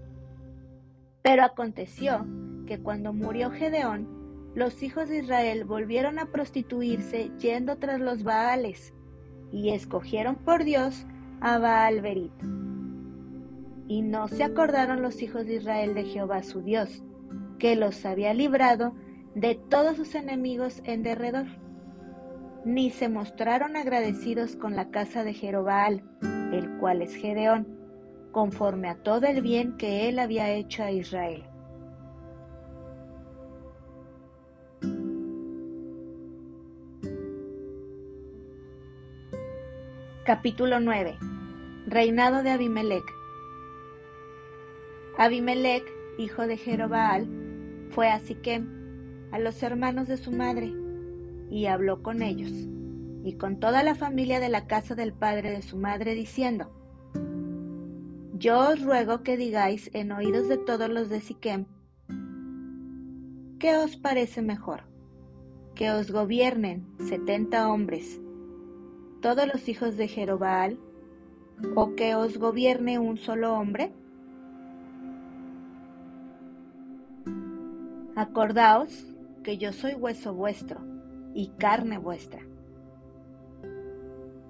Pero 1.21 1.43
aconteció 1.43 2.25
que 2.65 2.79
cuando 2.79 3.11
murió 3.11 3.51
Gedeón, 3.51 4.07
los 4.55 4.81
hijos 4.81 5.09
de 5.09 5.19
Israel 5.19 5.65
volvieron 5.65 6.19
a 6.19 6.27
prostituirse 6.27 7.31
yendo 7.39 7.77
tras 7.77 7.99
los 7.99 8.23
Baales, 8.23 8.93
y 9.51 9.69
escogieron 9.69 10.35
por 10.35 10.63
Dios 10.63 11.05
a 11.41 11.57
Baal 11.57 12.01
Berit. 12.01 12.33
Y 13.87 14.01
no 14.01 14.27
se 14.27 14.43
acordaron 14.43 15.01
los 15.01 15.21
hijos 15.21 15.45
de 15.45 15.55
Israel 15.55 15.93
de 15.93 16.03
Jehová 16.03 16.43
su 16.43 16.61
Dios, 16.61 17.03
que 17.57 17.75
los 17.75 18.05
había 18.05 18.33
librado 18.33 18.93
de 19.33 19.55
todos 19.55 19.95
sus 19.95 20.15
enemigos 20.15 20.81
en 20.83 21.03
derredor, 21.03 21.45
ni 22.65 22.89
se 22.89 23.07
mostraron 23.07 23.77
agradecidos 23.77 24.55
con 24.55 24.75
la 24.75 24.89
casa 24.89 25.23
de 25.23 25.33
Jerobaal, 25.33 26.03
el 26.51 26.77
cual 26.79 27.01
es 27.01 27.15
Gedeón, 27.15 27.67
conforme 28.31 28.89
a 28.89 28.95
todo 28.95 29.25
el 29.25 29.41
bien 29.41 29.77
que 29.77 30.09
él 30.09 30.19
había 30.19 30.51
hecho 30.51 30.83
a 30.83 30.91
Israel. 30.91 31.43
Capítulo 40.25 40.81
9 40.81 41.17
Reinado 41.85 42.43
de 42.43 42.49
Abimelech 42.49 43.16
Abimelech, 45.17 45.83
hijo 46.19 46.45
de 46.45 46.57
Jerobaal, 46.57 47.27
fue 47.89 48.07
a 48.09 48.19
Siquem, 48.19 48.67
a 49.31 49.39
los 49.39 49.63
hermanos 49.63 50.07
de 50.07 50.17
su 50.17 50.31
madre, 50.31 50.71
y 51.49 51.65
habló 51.65 52.03
con 52.03 52.21
ellos, 52.21 52.51
y 53.23 53.33
con 53.33 53.59
toda 53.59 53.81
la 53.81 53.95
familia 53.95 54.39
de 54.39 54.49
la 54.49 54.67
casa 54.67 54.93
del 54.93 55.13
padre 55.13 55.49
de 55.49 55.63
su 55.63 55.77
madre, 55.77 56.13
diciendo, 56.13 56.71
Yo 58.33 58.69
os 58.69 58.83
ruego 58.83 59.23
que 59.23 59.37
digáis 59.37 59.89
en 59.93 60.11
oídos 60.11 60.47
de 60.49 60.57
todos 60.57 60.87
los 60.87 61.09
de 61.09 61.19
Siquem, 61.19 61.65
¿qué 63.57 63.75
os 63.77 63.97
parece 63.97 64.43
mejor? 64.43 64.83
Que 65.73 65.89
os 65.89 66.11
gobiernen 66.11 66.85
setenta 66.99 67.69
hombres 67.69 68.21
todos 69.21 69.47
los 69.47 69.67
hijos 69.67 69.97
de 69.97 70.07
Jerobaal, 70.07 70.77
o 71.75 71.95
que 71.95 72.13
os 72.13 72.37
gobierne 72.37 72.99
un 72.99 73.17
solo 73.17 73.55
hombre? 73.55 73.91
Acordaos 78.17 79.05
que 79.43 79.59
yo 79.59 79.71
soy 79.71 79.93
hueso 79.93 80.33
vuestro 80.33 80.81
y 81.35 81.49
carne 81.59 81.99
vuestra. 81.99 82.41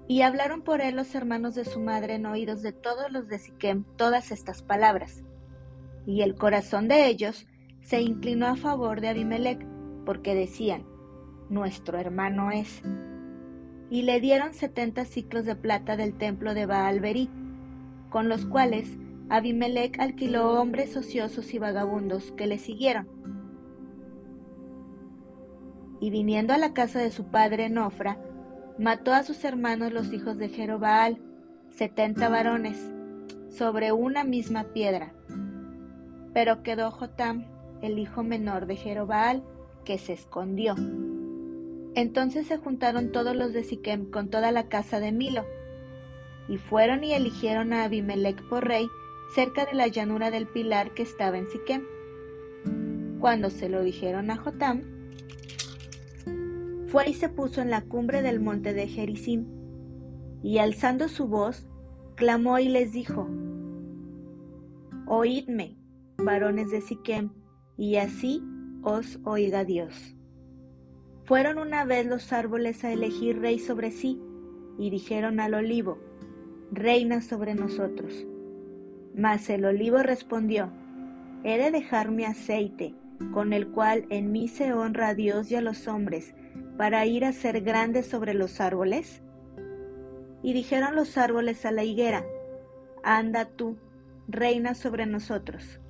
Y 0.06 0.22
hablaron 0.22 0.62
por 0.62 0.80
él 0.80 0.96
los 0.96 1.14
hermanos 1.14 1.54
de 1.54 1.66
su 1.66 1.78
madre 1.78 2.14
en 2.14 2.24
oídos 2.24 2.62
de 2.62 2.72
todos 2.72 3.12
los 3.12 3.28
de 3.28 3.38
Siquem 3.38 3.84
todas 3.98 4.32
estas 4.32 4.62
palabras. 4.62 5.22
Y 6.06 6.22
el 6.22 6.34
corazón 6.34 6.88
de 6.88 7.08
ellos 7.08 7.46
se 7.82 8.00
inclinó 8.00 8.46
a 8.46 8.56
favor 8.56 9.02
de 9.02 9.08
Abimelech, 9.08 9.62
porque 10.06 10.34
decían, 10.34 10.86
nuestro 11.50 11.98
hermano 11.98 12.50
es 12.50 12.82
y 13.90 14.00
le 14.00 14.18
dieron 14.18 14.54
setenta 14.54 15.04
ciclos 15.04 15.44
de 15.44 15.56
plata 15.56 15.98
del 15.98 16.14
templo 16.16 16.54
de 16.54 16.64
baal 16.64 17.02
con 18.08 18.30
los 18.30 18.46
cuales 18.46 18.96
Abimelech 19.28 20.00
alquiló 20.00 20.58
hombres 20.58 20.96
ociosos 20.96 21.52
y 21.52 21.58
vagabundos 21.58 22.32
que 22.32 22.46
le 22.46 22.56
siguieron. 22.56 23.18
Y 26.00 26.10
viniendo 26.10 26.54
a 26.54 26.58
la 26.58 26.72
casa 26.72 27.00
de 27.00 27.10
su 27.10 27.24
padre 27.24 27.68
Nofra, 27.68 28.18
mató 28.78 29.12
a 29.12 29.24
sus 29.24 29.44
hermanos 29.44 29.92
los 29.92 30.12
hijos 30.12 30.38
de 30.38 30.48
Jerobaal, 30.48 31.18
setenta 31.70 32.28
varones, 32.28 32.90
sobre 33.50 33.92
una 33.92 34.24
misma 34.24 34.64
piedra. 34.64 35.12
Pero 36.32 36.62
quedó 36.62 36.90
Jotam, 36.90 37.46
el 37.82 37.98
hijo 37.98 38.22
menor 38.22 38.66
de 38.66 38.76
Jerobaal, 38.76 39.42
que 39.84 39.98
se 39.98 40.12
escondió. 40.12 40.74
Entonces 41.94 42.46
se 42.46 42.58
juntaron 42.58 43.10
todos 43.10 43.34
los 43.34 43.52
de 43.52 43.64
Siquem 43.64 44.10
con 44.10 44.28
toda 44.28 44.52
la 44.52 44.68
casa 44.68 45.00
de 45.00 45.10
Milo, 45.10 45.44
y 46.48 46.58
fueron 46.58 47.02
y 47.02 47.12
eligieron 47.12 47.72
a 47.72 47.84
Abimelech 47.84 48.40
por 48.48 48.66
rey 48.66 48.86
cerca 49.34 49.66
de 49.66 49.74
la 49.74 49.88
llanura 49.88 50.30
del 50.30 50.46
pilar 50.46 50.94
que 50.94 51.02
estaba 51.02 51.38
en 51.38 51.46
Siquem. 51.48 51.84
Cuando 53.20 53.50
se 53.50 53.68
lo 53.68 53.82
dijeron 53.82 54.30
a 54.30 54.36
Jotam, 54.36 54.97
fue 56.88 57.10
y 57.10 57.14
se 57.14 57.28
puso 57.28 57.60
en 57.60 57.70
la 57.70 57.82
cumbre 57.82 58.22
del 58.22 58.40
monte 58.40 58.72
de 58.72 58.88
Gerizim, 58.88 59.46
y 60.42 60.58
alzando 60.58 61.08
su 61.08 61.28
voz, 61.28 61.68
clamó 62.16 62.58
y 62.58 62.68
les 62.68 62.92
dijo, 62.92 63.28
Oídme, 65.06 65.76
varones 66.16 66.70
de 66.70 66.80
Siquem, 66.80 67.30
y 67.76 67.96
así 67.96 68.42
os 68.82 69.20
oiga 69.24 69.64
Dios. 69.64 70.16
Fueron 71.24 71.58
una 71.58 71.84
vez 71.84 72.06
los 72.06 72.32
árboles 72.32 72.82
a 72.84 72.92
elegir 72.92 73.38
rey 73.38 73.58
sobre 73.58 73.90
sí, 73.90 74.20
y 74.78 74.90
dijeron 74.90 75.40
al 75.40 75.54
olivo, 75.54 75.98
Reina 76.70 77.20
sobre 77.20 77.54
nosotros. 77.54 78.26
Mas 79.14 79.50
el 79.50 79.64
olivo 79.64 79.98
respondió, 79.98 80.70
He 81.44 81.58
de 81.58 81.70
dejar 81.70 82.10
mi 82.10 82.24
aceite, 82.24 82.94
con 83.32 83.52
el 83.52 83.68
cual 83.68 84.06
en 84.10 84.32
mí 84.32 84.48
se 84.48 84.72
honra 84.72 85.08
a 85.08 85.14
Dios 85.14 85.50
y 85.50 85.56
a 85.56 85.60
los 85.60 85.88
hombres, 85.88 86.34
para 86.78 87.04
ir 87.06 87.24
a 87.24 87.32
ser 87.32 87.60
grande 87.60 88.04
sobre 88.04 88.34
los 88.34 88.60
árboles. 88.60 89.20
Y 90.42 90.52
dijeron 90.52 90.94
los 90.94 91.18
árboles 91.18 91.66
a 91.66 91.72
la 91.72 91.82
higuera, 91.82 92.24
Anda 93.02 93.46
tú, 93.46 93.76
reina 94.28 94.74
sobre 94.74 95.04
nosotros. 95.04 95.80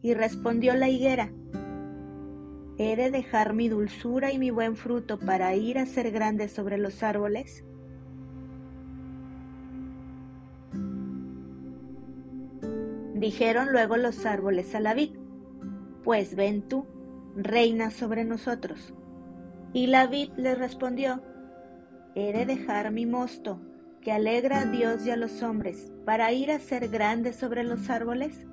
Y 0.00 0.14
respondió 0.14 0.74
la 0.74 0.88
higuera, 0.88 1.30
¿He 2.78 2.96
de 2.96 3.10
dejar 3.10 3.52
mi 3.52 3.68
dulzura 3.68 4.32
y 4.32 4.38
mi 4.38 4.50
buen 4.50 4.76
fruto 4.76 5.18
para 5.18 5.54
ir 5.54 5.78
a 5.78 5.84
ser 5.84 6.10
grande 6.10 6.48
sobre 6.48 6.78
los 6.78 7.02
árboles? 7.02 7.64
Dijeron 13.14 13.70
luego 13.70 13.98
los 13.98 14.24
árboles 14.24 14.74
a 14.74 14.80
la 14.80 14.94
vid, 14.94 15.10
pues 16.02 16.34
ven 16.34 16.62
tú, 16.62 16.86
reina 17.36 17.90
sobre 17.90 18.24
nosotros. 18.24 18.94
Y 19.72 19.86
la 19.86 20.06
vid 20.06 20.30
les 20.36 20.58
respondió, 20.58 21.22
he 22.14 22.32
de 22.32 22.46
dejar 22.46 22.90
mi 22.90 23.06
mosto, 23.06 23.60
que 24.00 24.12
alegra 24.12 24.62
a 24.62 24.66
Dios 24.66 25.06
y 25.06 25.10
a 25.10 25.16
los 25.16 25.42
hombres, 25.42 25.92
para 26.04 26.32
ir 26.32 26.50
a 26.50 26.58
ser 26.58 26.88
grande 26.88 27.32
sobre 27.32 27.62
los 27.62 27.88
árboles. 27.88 28.46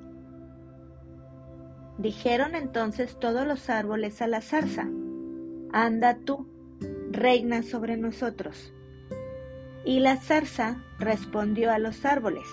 Dijeron 1.97 2.55
entonces 2.55 3.19
todos 3.19 3.45
los 3.45 3.69
árboles 3.69 4.21
a 4.21 4.27
la 4.27 4.41
zarza, 4.41 4.87
Anda 5.71 6.17
tú, 6.25 6.47
reina 7.11 7.61
sobre 7.61 7.97
nosotros. 7.97 8.73
Y 9.85 9.99
la 9.99 10.17
zarza 10.17 10.83
respondió 10.97 11.71
a 11.71 11.79
los 11.79 12.05
árboles, 12.05 12.47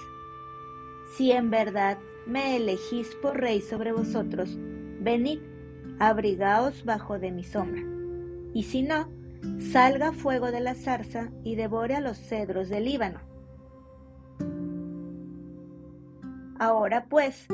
Si 1.16 1.32
en 1.32 1.50
verdad 1.50 1.98
me 2.26 2.56
elegís 2.56 3.14
por 3.22 3.38
rey 3.38 3.60
sobre 3.60 3.92
vosotros, 3.92 4.58
venid, 5.00 5.40
abrigaos 5.98 6.84
bajo 6.84 7.18
de 7.18 7.30
mi 7.30 7.44
sombra. 7.44 7.82
Y 8.52 8.64
si 8.64 8.82
no, 8.82 9.08
salga 9.58 10.12
fuego 10.12 10.50
de 10.50 10.60
la 10.60 10.74
zarza 10.74 11.30
y 11.44 11.54
devore 11.54 11.94
a 11.94 12.00
los 12.00 12.18
cedros 12.18 12.68
del 12.68 12.84
Líbano. 12.84 13.20
Ahora 16.58 17.06
pues, 17.08 17.46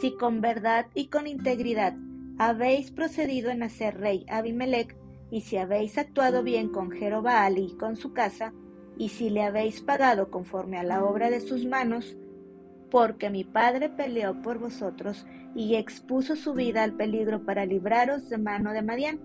si 0.00 0.12
con 0.16 0.40
verdad 0.40 0.86
y 0.94 1.06
con 1.06 1.26
integridad 1.26 1.94
habéis 2.38 2.90
procedido 2.90 3.50
en 3.50 3.62
hacer 3.62 3.98
rey 3.98 4.24
Abimelech, 4.28 4.96
y 5.30 5.42
si 5.42 5.56
habéis 5.56 5.96
actuado 5.96 6.42
bien 6.42 6.70
con 6.70 6.90
Jerobaal 6.90 7.58
y 7.58 7.76
con 7.76 7.96
su 7.96 8.12
casa, 8.12 8.52
y 8.98 9.10
si 9.10 9.30
le 9.30 9.42
habéis 9.42 9.80
pagado 9.80 10.30
conforme 10.30 10.76
a 10.76 10.82
la 10.82 11.04
obra 11.04 11.30
de 11.30 11.40
sus 11.40 11.64
manos, 11.64 12.16
porque 12.90 13.30
mi 13.30 13.44
padre 13.44 13.88
peleó 13.88 14.40
por 14.42 14.58
vosotros 14.58 15.26
y 15.54 15.76
expuso 15.76 16.36
su 16.36 16.54
vida 16.54 16.82
al 16.82 16.94
peligro 16.94 17.44
para 17.44 17.66
libraros 17.66 18.28
de 18.28 18.38
mano 18.38 18.72
de 18.72 18.82
Madián. 18.82 19.20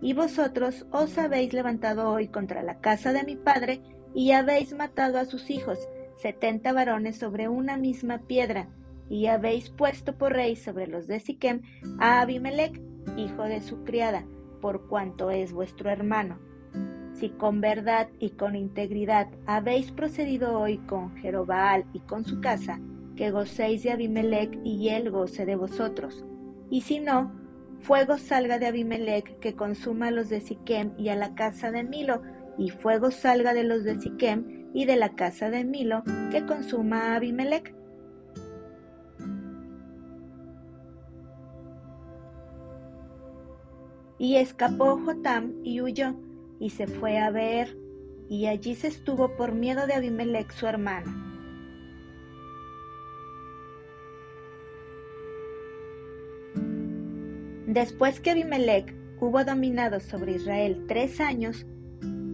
Y 0.00 0.14
vosotros 0.14 0.86
os 0.90 1.16
habéis 1.18 1.52
levantado 1.52 2.10
hoy 2.10 2.28
contra 2.28 2.62
la 2.62 2.80
casa 2.80 3.12
de 3.12 3.24
mi 3.24 3.36
padre 3.36 3.80
y 4.14 4.32
habéis 4.32 4.74
matado 4.74 5.18
a 5.18 5.24
sus 5.24 5.50
hijos, 5.50 5.78
setenta 6.16 6.72
varones 6.72 7.16
sobre 7.16 7.48
una 7.48 7.76
misma 7.76 8.18
piedra, 8.18 8.68
y 9.08 9.26
habéis 9.26 9.70
puesto 9.70 10.16
por 10.16 10.32
rey 10.32 10.56
sobre 10.56 10.86
los 10.86 11.06
de 11.06 11.20
Siquem 11.20 11.62
a 11.98 12.20
Abimelech, 12.20 12.80
hijo 13.16 13.42
de 13.44 13.60
su 13.60 13.84
criada, 13.84 14.24
por 14.60 14.88
cuanto 14.88 15.30
es 15.30 15.52
vuestro 15.52 15.90
hermano. 15.90 16.38
Si 17.14 17.28
con 17.30 17.60
verdad 17.60 18.08
y 18.18 18.30
con 18.30 18.56
integridad 18.56 19.28
habéis 19.46 19.92
procedido 19.92 20.58
hoy 20.58 20.78
con 20.78 21.14
Jerobaal 21.16 21.84
y 21.92 22.00
con 22.00 22.24
su 22.24 22.40
casa, 22.40 22.80
que 23.22 23.30
gocéis 23.30 23.84
de 23.84 23.92
Abimelech 23.92 24.58
y 24.64 24.88
él 24.88 25.08
goce 25.12 25.46
de 25.46 25.54
vosotros. 25.54 26.24
Y 26.70 26.80
si 26.80 26.98
no, 26.98 27.32
fuego 27.78 28.18
salga 28.18 28.58
de 28.58 28.66
Abimelech 28.66 29.38
que 29.38 29.54
consuma 29.54 30.08
a 30.08 30.10
los 30.10 30.28
de 30.28 30.40
Siquem 30.40 30.90
y 30.98 31.08
a 31.08 31.14
la 31.14 31.36
casa 31.36 31.70
de 31.70 31.84
Milo, 31.84 32.20
y 32.58 32.70
fuego 32.70 33.12
salga 33.12 33.54
de 33.54 33.62
los 33.62 33.84
de 33.84 34.00
Siquem 34.00 34.66
y 34.74 34.86
de 34.86 34.96
la 34.96 35.14
casa 35.14 35.50
de 35.50 35.62
Milo 35.62 36.02
que 36.32 36.44
consuma 36.46 37.12
a 37.12 37.14
Abimelech. 37.14 37.72
Y 44.18 44.34
escapó 44.34 44.98
Jotam 44.98 45.60
y 45.62 45.80
huyó, 45.80 46.16
y 46.58 46.70
se 46.70 46.88
fue 46.88 47.18
a 47.18 47.30
Beer, 47.30 47.78
y 48.28 48.46
allí 48.46 48.74
se 48.74 48.88
estuvo 48.88 49.36
por 49.36 49.52
miedo 49.52 49.86
de 49.86 49.94
Abimelech 49.94 50.50
su 50.50 50.66
hermano. 50.66 51.31
Después 57.72 58.20
que 58.20 58.32
Abimelech 58.32 58.94
hubo 59.18 59.44
dominado 59.44 59.98
sobre 59.98 60.32
Israel 60.32 60.84
tres 60.88 61.20
años, 61.20 61.64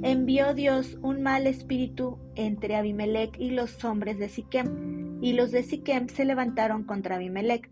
envió 0.03 0.53
Dios 0.53 0.99
un 1.01 1.23
mal 1.23 1.47
espíritu 1.47 2.19
entre 2.35 2.75
Abimelech 2.75 3.39
y 3.39 3.51
los 3.51 3.85
hombres 3.85 4.19
de 4.19 4.29
Siquem, 4.29 5.23
y 5.23 5.35
los 5.35 5.53
de 5.53 5.63
Siquem 5.63 6.09
se 6.09 6.25
levantaron 6.25 6.83
contra 6.83 7.15
Abimelech, 7.15 7.71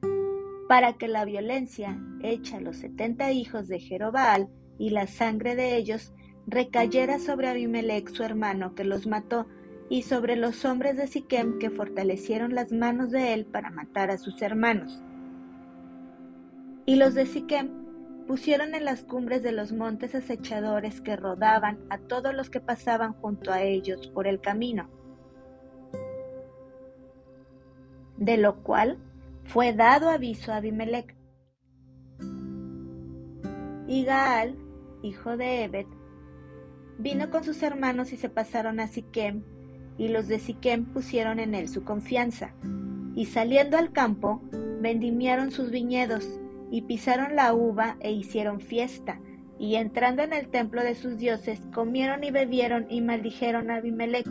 para 0.69 0.93
que 0.93 1.09
la 1.09 1.25
violencia 1.25 2.01
hecha 2.23 2.59
a 2.59 2.61
los 2.61 2.77
setenta 2.77 3.33
hijos 3.33 3.67
de 3.67 3.81
Jerobaal 3.81 4.49
y 4.79 4.91
la 4.91 5.09
sangre 5.09 5.57
de 5.57 5.75
ellos 5.75 6.15
recayera 6.47 7.19
sobre 7.19 7.49
Abimelech 7.49 8.11
su 8.11 8.23
hermano 8.23 8.77
que 8.77 8.85
los 8.85 9.09
mató, 9.09 9.49
y 9.89 10.03
sobre 10.03 10.37
los 10.37 10.65
hombres 10.65 10.97
de 10.97 11.09
Siquem 11.09 11.59
que 11.59 11.71
fortalecieron 11.71 12.55
las 12.55 12.71
manos 12.71 13.11
de 13.11 13.35
él 13.35 13.45
para 13.45 13.71
matar 13.71 14.13
a 14.13 14.19
sus 14.19 14.41
hermanos. 14.41 15.03
Y 16.87 16.95
los 16.95 17.15
de 17.15 17.27
Siquem 17.27 17.87
pusieron 18.29 18.77
en 18.77 18.85
las 18.85 19.03
cumbres 19.03 19.43
de 19.43 19.51
los 19.51 19.73
montes 19.73 20.15
acechadores 20.15 21.01
que 21.01 21.17
rodaban 21.17 21.79
a 21.91 21.99
todos 21.99 22.33
los 22.33 22.49
que 22.49 22.61
pasaban 22.61 23.13
junto 23.15 23.53
a 23.53 23.63
ellos 23.63 24.07
por 24.09 24.29
el 24.29 24.41
camino. 24.41 24.89
De 28.17 28.37
lo 28.37 28.63
cual 28.63 28.99
fue 29.45 29.73
dado 29.73 30.11
aviso 30.11 30.53
a 30.53 30.57
Abimelech. 30.57 31.17
Y 33.89 34.05
Gaal, 34.05 34.57
hijo 35.03 35.37
de 35.37 35.65
Ebed, 35.65 35.87
vino 36.99 37.31
con 37.31 37.43
sus 37.43 37.63
hermanos 37.65 38.13
y 38.13 38.17
se 38.17 38.29
pasaron 38.29 38.79
a 38.79 38.87
Siquem, 38.87 39.43
y 39.99 40.09
los 40.09 40.29
de 40.29 40.39
Siquem 40.39 40.85
pusieron 40.85 41.41
en 41.41 41.55
él 41.55 41.69
su 41.69 41.83
confianza. 41.85 42.55
Y 43.17 43.27
saliendo 43.27 43.77
al 43.77 43.93
campo, 43.93 44.41
vendimiaron 44.81 45.51
sus 45.51 45.71
viñedos 45.71 46.41
y 46.71 46.83
pisaron 46.83 47.37
la 47.37 47.55
uva 47.55 47.97
e 48.01 48.13
hicieron 48.13 48.61
fiesta, 48.61 49.21
y 49.59 49.77
entrando 49.77 50.23
en 50.23 50.33
el 50.33 50.49
templo 50.49 50.83
de 50.83 50.95
sus 50.95 51.19
dioses, 51.19 51.61
comieron 51.73 52.25
y 52.25 52.31
bebieron 52.31 52.87
y 52.91 53.01
maldijeron 53.01 53.71
a 53.71 53.77
Abimelech. 53.77 54.27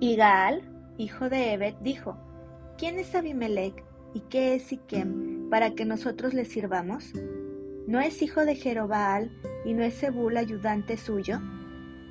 Y 0.00 0.16
Gaal, 0.16 0.62
hijo 0.98 1.28
de 1.28 1.52
Ebed, 1.54 1.74
dijo, 1.80 2.16
¿quién 2.76 2.98
es 2.98 3.14
Abimelech 3.14 3.84
y 4.14 4.20
qué 4.20 4.54
es 4.54 4.64
Siquem 4.64 5.48
para 5.48 5.70
que 5.70 5.84
nosotros 5.84 6.34
le 6.34 6.44
sirvamos? 6.44 7.12
¿No 7.86 8.00
es 8.00 8.20
hijo 8.20 8.44
de 8.44 8.56
Jerobaal 8.56 9.30
y 9.64 9.72
no 9.72 9.82
es 9.82 9.98
Zebul 9.98 10.36
ayudante 10.36 10.96
suyo? 10.96 11.40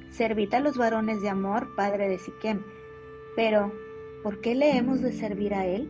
Servid 0.10 0.54
a 0.54 0.62
los 0.62 0.78
varones 0.78 1.22
de 1.22 1.30
Amor, 1.30 1.76
padre 1.76 2.08
de 2.08 2.18
Siquem. 2.18 2.64
Pero, 3.36 3.74
¿por 4.26 4.42
qué 4.42 4.56
le 4.56 4.76
hemos 4.76 5.02
de 5.02 5.12
servir 5.12 5.54
a 5.54 5.68
él? 5.68 5.88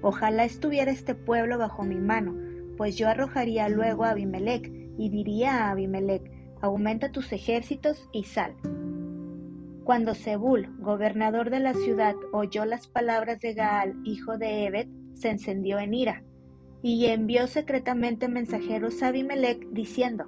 Ojalá 0.00 0.44
estuviera 0.44 0.92
este 0.92 1.16
pueblo 1.16 1.58
bajo 1.58 1.82
mi 1.82 1.96
mano, 1.96 2.32
pues 2.76 2.96
yo 2.96 3.08
arrojaría 3.08 3.68
luego 3.68 4.04
a 4.04 4.10
Abimelech 4.10 4.70
y 4.96 5.08
diría 5.08 5.64
a 5.64 5.70
Abimelech, 5.72 6.22
aumenta 6.62 7.10
tus 7.10 7.32
ejércitos 7.32 8.08
y 8.12 8.22
sal. 8.22 8.54
Cuando 9.82 10.14
Zebul, 10.14 10.68
gobernador 10.78 11.50
de 11.50 11.58
la 11.58 11.74
ciudad, 11.74 12.14
oyó 12.32 12.64
las 12.64 12.86
palabras 12.86 13.40
de 13.40 13.54
Gaal, 13.54 13.96
hijo 14.04 14.38
de 14.38 14.66
Ebed, 14.66 14.86
se 15.14 15.30
encendió 15.30 15.80
en 15.80 15.94
ira, 15.94 16.22
y 16.80 17.06
envió 17.06 17.48
secretamente 17.48 18.28
mensajeros 18.28 19.02
a 19.02 19.08
Abimelech, 19.08 19.66
diciendo, 19.70 20.26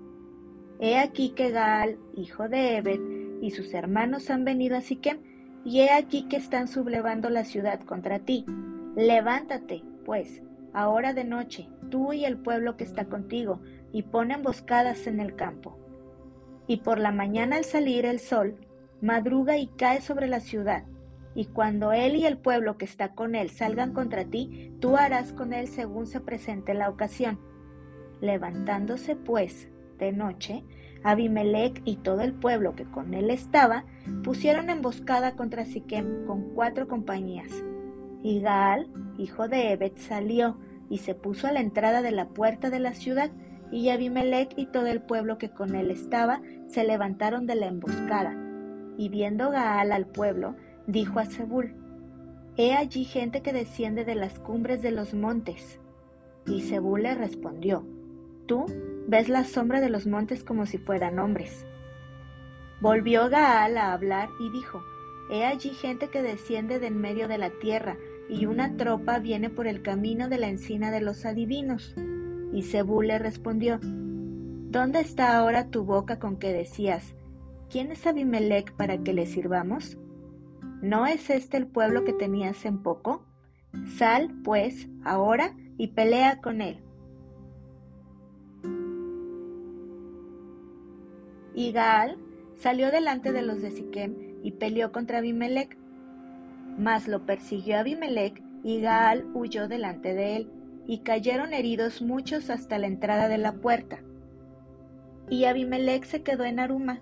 He 0.80 0.98
aquí 0.98 1.30
que 1.30 1.52
Gaal, 1.52 1.96
hijo 2.16 2.48
de 2.48 2.78
Ebed, 2.78 3.00
y 3.40 3.52
sus 3.52 3.72
hermanos 3.72 4.30
han 4.30 4.44
venido 4.44 4.76
a 4.76 4.80
Siquem, 4.80 5.35
y 5.66 5.80
he 5.80 5.90
aquí 5.90 6.28
que 6.28 6.36
están 6.36 6.68
sublevando 6.68 7.28
la 7.28 7.44
ciudad 7.44 7.80
contra 7.80 8.20
ti. 8.20 8.46
Levántate, 8.94 9.82
pues, 10.04 10.40
ahora 10.72 11.12
de 11.12 11.24
noche, 11.24 11.68
tú 11.90 12.12
y 12.12 12.24
el 12.24 12.38
pueblo 12.38 12.76
que 12.76 12.84
está 12.84 13.06
contigo, 13.06 13.60
y 13.90 14.04
pon 14.04 14.30
emboscadas 14.30 15.08
en 15.08 15.18
el 15.18 15.34
campo. 15.34 15.76
Y 16.68 16.78
por 16.78 17.00
la 17.00 17.10
mañana 17.10 17.56
al 17.56 17.64
salir 17.64 18.06
el 18.06 18.20
sol, 18.20 18.54
madruga 19.00 19.58
y 19.58 19.66
cae 19.66 20.00
sobre 20.02 20.28
la 20.28 20.38
ciudad. 20.38 20.84
Y 21.34 21.46
cuando 21.46 21.92
él 21.92 22.14
y 22.14 22.26
el 22.26 22.38
pueblo 22.38 22.78
que 22.78 22.84
está 22.84 23.14
con 23.16 23.34
él 23.34 23.50
salgan 23.50 23.92
contra 23.92 24.24
ti, 24.24 24.72
tú 24.78 24.96
harás 24.96 25.32
con 25.32 25.52
él 25.52 25.66
según 25.66 26.06
se 26.06 26.20
presente 26.20 26.74
la 26.74 26.88
ocasión. 26.88 27.40
Levantándose 28.20 29.16
pues 29.16 29.68
de 29.98 30.12
noche, 30.12 30.62
Abimelech 31.06 31.82
y 31.84 31.96
todo 31.98 32.22
el 32.22 32.32
pueblo 32.32 32.74
que 32.74 32.84
con 32.84 33.14
él 33.14 33.30
estaba 33.30 33.84
pusieron 34.24 34.70
emboscada 34.70 35.36
contra 35.36 35.64
Siquem 35.64 36.26
con 36.26 36.50
cuatro 36.52 36.88
compañías. 36.88 37.64
Y 38.24 38.40
Gaal, 38.40 38.88
hijo 39.16 39.46
de 39.46 39.70
Ebed, 39.70 39.92
salió 39.96 40.58
y 40.90 40.98
se 40.98 41.14
puso 41.14 41.46
a 41.46 41.52
la 41.52 41.60
entrada 41.60 42.02
de 42.02 42.10
la 42.10 42.28
puerta 42.28 42.70
de 42.70 42.80
la 42.80 42.92
ciudad, 42.92 43.30
y 43.70 43.88
Abimelech 43.90 44.52
y 44.56 44.66
todo 44.66 44.86
el 44.86 45.00
pueblo 45.00 45.38
que 45.38 45.50
con 45.50 45.76
él 45.76 45.92
estaba 45.92 46.40
se 46.66 46.82
levantaron 46.82 47.46
de 47.46 47.54
la 47.54 47.66
emboscada. 47.66 48.34
Y 48.98 49.08
viendo 49.08 49.50
Gaal 49.50 49.92
al 49.92 50.06
pueblo, 50.06 50.56
dijo 50.88 51.20
a 51.20 51.26
Zebul, 51.26 51.76
He 52.56 52.74
allí 52.74 53.04
gente 53.04 53.42
que 53.42 53.52
desciende 53.52 54.04
de 54.04 54.16
las 54.16 54.40
cumbres 54.40 54.82
de 54.82 54.90
los 54.90 55.14
montes. 55.14 55.78
Y 56.46 56.62
Zebul 56.62 57.02
le 57.04 57.14
respondió, 57.14 57.86
Tú 58.46 58.66
ves 59.08 59.28
la 59.28 59.44
sombra 59.44 59.80
de 59.80 59.90
los 59.90 60.06
montes 60.06 60.44
como 60.44 60.66
si 60.66 60.78
fueran 60.78 61.18
hombres. 61.18 61.66
Volvió 62.80 63.28
Gaal 63.28 63.76
a 63.78 63.92
hablar 63.92 64.28
y 64.40 64.50
dijo, 64.50 64.82
He 65.30 65.44
allí 65.44 65.70
gente 65.70 66.08
que 66.08 66.22
desciende 66.22 66.78
de 66.78 66.86
en 66.86 67.00
medio 67.00 67.26
de 67.26 67.38
la 67.38 67.50
tierra, 67.50 67.96
y 68.28 68.46
una 68.46 68.76
tropa 68.76 69.18
viene 69.18 69.50
por 69.50 69.66
el 69.66 69.82
camino 69.82 70.28
de 70.28 70.38
la 70.38 70.48
encina 70.48 70.90
de 70.90 71.00
los 71.00 71.24
adivinos. 71.24 71.94
Y 72.52 72.62
Zebú 72.62 73.02
le 73.02 73.18
respondió, 73.18 73.80
¿Dónde 73.82 75.00
está 75.00 75.36
ahora 75.36 75.70
tu 75.70 75.84
boca 75.84 76.18
con 76.18 76.36
que 76.36 76.52
decías, 76.52 77.14
¿quién 77.70 77.90
es 77.90 78.06
Abimelech 78.06 78.72
para 78.72 78.98
que 78.98 79.12
le 79.12 79.26
sirvamos? 79.26 79.96
¿No 80.82 81.06
es 81.06 81.30
este 81.30 81.56
el 81.56 81.66
pueblo 81.66 82.04
que 82.04 82.12
tenías 82.12 82.64
en 82.64 82.82
poco? 82.82 83.24
Sal, 83.96 84.34
pues, 84.44 84.88
ahora 85.04 85.54
y 85.78 85.88
pelea 85.88 86.40
con 86.40 86.60
él. 86.60 86.85
Y 91.56 91.72
Gaal 91.72 92.18
salió 92.54 92.92
delante 92.92 93.32
de 93.32 93.42
los 93.42 93.60
de 93.62 93.72
Siquem 93.72 94.14
y 94.44 94.52
peleó 94.52 94.92
contra 94.92 95.18
Abimelech. 95.18 95.76
Mas 96.78 97.08
lo 97.08 97.26
persiguió 97.26 97.78
Abimelech 97.78 98.40
y 98.62 98.80
Gaal 98.80 99.24
huyó 99.32 99.68
delante 99.68 100.12
de 100.12 100.36
él, 100.36 100.50
y 100.88 100.98
cayeron 100.98 101.52
heridos 101.52 102.02
muchos 102.02 102.50
hasta 102.50 102.78
la 102.78 102.88
entrada 102.88 103.28
de 103.28 103.38
la 103.38 103.52
puerta. 103.52 104.00
Y 105.30 105.44
Abimelech 105.44 106.04
se 106.04 106.22
quedó 106.22 106.44
en 106.44 106.58
Aruma, 106.58 107.00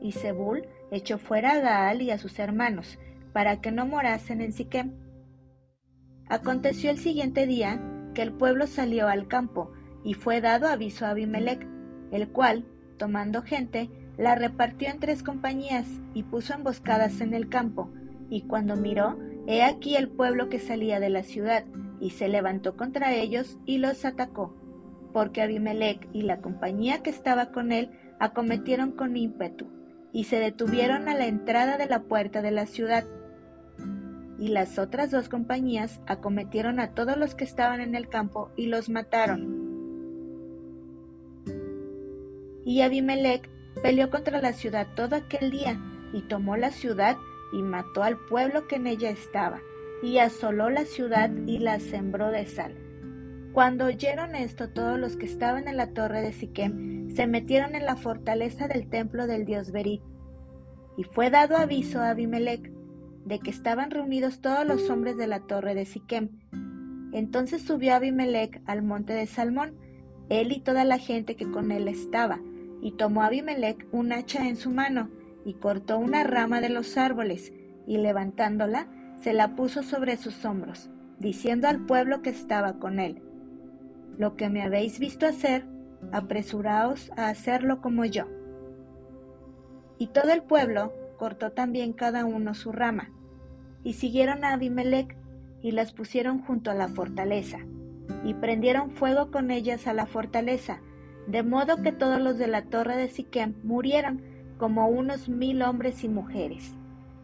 y 0.00 0.12
Zebul 0.12 0.66
echó 0.90 1.18
fuera 1.18 1.52
a 1.52 1.60
Gaal 1.60 2.02
y 2.02 2.12
a 2.12 2.18
sus 2.18 2.38
hermanos, 2.38 2.98
para 3.32 3.60
que 3.60 3.72
no 3.72 3.84
morasen 3.84 4.40
en 4.40 4.52
Siquem. 4.52 4.92
Aconteció 6.28 6.90
el 6.90 6.98
siguiente 6.98 7.46
día 7.46 7.80
que 8.14 8.22
el 8.22 8.32
pueblo 8.32 8.66
salió 8.66 9.08
al 9.08 9.26
campo, 9.28 9.72
y 10.04 10.14
fue 10.14 10.40
dado 10.40 10.68
aviso 10.68 11.04
a 11.04 11.10
Abimelech, 11.10 11.66
el 12.12 12.28
cual, 12.28 12.64
tomando 12.96 13.42
gente, 13.42 13.90
la 14.18 14.34
repartió 14.34 14.88
en 14.88 14.98
tres 14.98 15.22
compañías 15.22 15.86
y 16.14 16.22
puso 16.22 16.54
emboscadas 16.54 17.20
en 17.20 17.34
el 17.34 17.48
campo. 17.48 17.90
Y 18.28 18.42
cuando 18.42 18.76
miró, 18.76 19.18
he 19.46 19.62
aquí 19.62 19.96
el 19.96 20.08
pueblo 20.08 20.48
que 20.48 20.58
salía 20.58 21.00
de 21.00 21.10
la 21.10 21.22
ciudad, 21.22 21.64
y 22.00 22.10
se 22.10 22.28
levantó 22.28 22.76
contra 22.76 23.14
ellos 23.14 23.58
y 23.64 23.78
los 23.78 24.04
atacó, 24.04 24.56
porque 25.12 25.40
Abimelech 25.40 26.08
y 26.12 26.22
la 26.22 26.40
compañía 26.40 27.02
que 27.02 27.10
estaba 27.10 27.52
con 27.52 27.70
él 27.70 27.90
acometieron 28.18 28.92
con 28.92 29.16
ímpetu, 29.16 29.66
y 30.12 30.24
se 30.24 30.38
detuvieron 30.40 31.08
a 31.08 31.14
la 31.14 31.26
entrada 31.26 31.78
de 31.78 31.86
la 31.86 32.02
puerta 32.02 32.42
de 32.42 32.50
la 32.50 32.66
ciudad. 32.66 33.04
Y 34.38 34.48
las 34.48 34.78
otras 34.78 35.10
dos 35.10 35.28
compañías 35.28 36.00
acometieron 36.06 36.80
a 36.80 36.88
todos 36.94 37.16
los 37.16 37.34
que 37.34 37.44
estaban 37.44 37.80
en 37.80 37.94
el 37.94 38.08
campo 38.08 38.50
y 38.56 38.66
los 38.66 38.88
mataron. 38.88 39.61
Y 42.64 42.82
Abimelech 42.82 43.48
peleó 43.82 44.10
contra 44.10 44.40
la 44.40 44.52
ciudad 44.52 44.86
todo 44.94 45.16
aquel 45.16 45.50
día, 45.50 45.80
y 46.12 46.22
tomó 46.22 46.56
la 46.56 46.70
ciudad 46.70 47.16
y 47.52 47.62
mató 47.62 48.02
al 48.02 48.18
pueblo 48.18 48.66
que 48.66 48.76
en 48.76 48.86
ella 48.86 49.10
estaba, 49.10 49.60
y 50.02 50.18
asoló 50.18 50.70
la 50.70 50.84
ciudad 50.84 51.30
y 51.46 51.58
la 51.58 51.80
sembró 51.80 52.30
de 52.30 52.46
sal. 52.46 52.74
Cuando 53.52 53.84
oyeron 53.84 54.34
esto, 54.34 54.70
todos 54.70 54.98
los 54.98 55.16
que 55.16 55.26
estaban 55.26 55.68
en 55.68 55.76
la 55.76 55.90
torre 55.92 56.22
de 56.22 56.32
Siquem 56.32 57.10
se 57.10 57.26
metieron 57.26 57.74
en 57.74 57.84
la 57.84 57.96
fortaleza 57.96 58.66
del 58.66 58.88
templo 58.88 59.26
del 59.26 59.44
dios 59.44 59.72
Berit. 59.72 60.00
Y 60.96 61.04
fue 61.04 61.28
dado 61.28 61.56
aviso 61.56 62.00
a 62.00 62.10
Abimelech 62.10 62.70
de 63.26 63.38
que 63.38 63.50
estaban 63.50 63.90
reunidos 63.90 64.40
todos 64.40 64.66
los 64.66 64.88
hombres 64.88 65.18
de 65.18 65.26
la 65.26 65.40
torre 65.40 65.74
de 65.74 65.84
Siquem. 65.84 66.30
Entonces 67.12 67.62
subió 67.62 67.94
Abimelech 67.94 68.62
al 68.64 68.82
monte 68.82 69.12
de 69.12 69.26
Salmón, 69.26 69.74
él 70.30 70.52
y 70.52 70.60
toda 70.60 70.84
la 70.84 70.98
gente 70.98 71.36
que 71.36 71.50
con 71.50 71.70
él 71.72 71.88
estaba, 71.88 72.40
y 72.82 72.92
tomó 72.92 73.22
Abimelech 73.22 73.86
un 73.92 74.12
hacha 74.12 74.46
en 74.48 74.56
su 74.56 74.68
mano, 74.68 75.08
y 75.44 75.54
cortó 75.54 75.98
una 75.98 76.24
rama 76.24 76.60
de 76.60 76.68
los 76.68 76.98
árboles, 76.98 77.52
y 77.86 77.96
levantándola, 77.96 78.88
se 79.22 79.32
la 79.32 79.54
puso 79.54 79.84
sobre 79.84 80.16
sus 80.16 80.44
hombros, 80.44 80.90
diciendo 81.18 81.68
al 81.68 81.86
pueblo 81.86 82.22
que 82.22 82.30
estaba 82.30 82.80
con 82.80 82.98
él, 82.98 83.22
Lo 84.18 84.36
que 84.36 84.50
me 84.50 84.62
habéis 84.62 84.98
visto 84.98 85.26
hacer, 85.26 85.64
apresuraos 86.10 87.12
a 87.16 87.28
hacerlo 87.28 87.80
como 87.80 88.04
yo. 88.04 88.26
Y 89.98 90.08
todo 90.08 90.32
el 90.32 90.42
pueblo 90.42 90.92
cortó 91.16 91.52
también 91.52 91.92
cada 91.92 92.24
uno 92.24 92.52
su 92.54 92.72
rama, 92.72 93.10
y 93.84 93.92
siguieron 93.94 94.44
a 94.44 94.54
Abimelech 94.54 95.16
y 95.62 95.70
las 95.70 95.92
pusieron 95.92 96.40
junto 96.40 96.72
a 96.72 96.74
la 96.74 96.88
fortaleza, 96.88 97.58
y 98.24 98.34
prendieron 98.34 98.90
fuego 98.90 99.30
con 99.30 99.52
ellas 99.52 99.86
a 99.86 99.94
la 99.94 100.06
fortaleza, 100.06 100.80
de 101.26 101.42
modo 101.42 101.82
que 101.82 101.92
todos 101.92 102.20
los 102.20 102.38
de 102.38 102.46
la 102.46 102.62
torre 102.62 102.96
de 102.96 103.08
Siquem 103.08 103.54
murieron, 103.62 104.22
como 104.58 104.88
unos 104.88 105.28
mil 105.28 105.62
hombres 105.62 106.04
y 106.04 106.08
mujeres. 106.08 106.72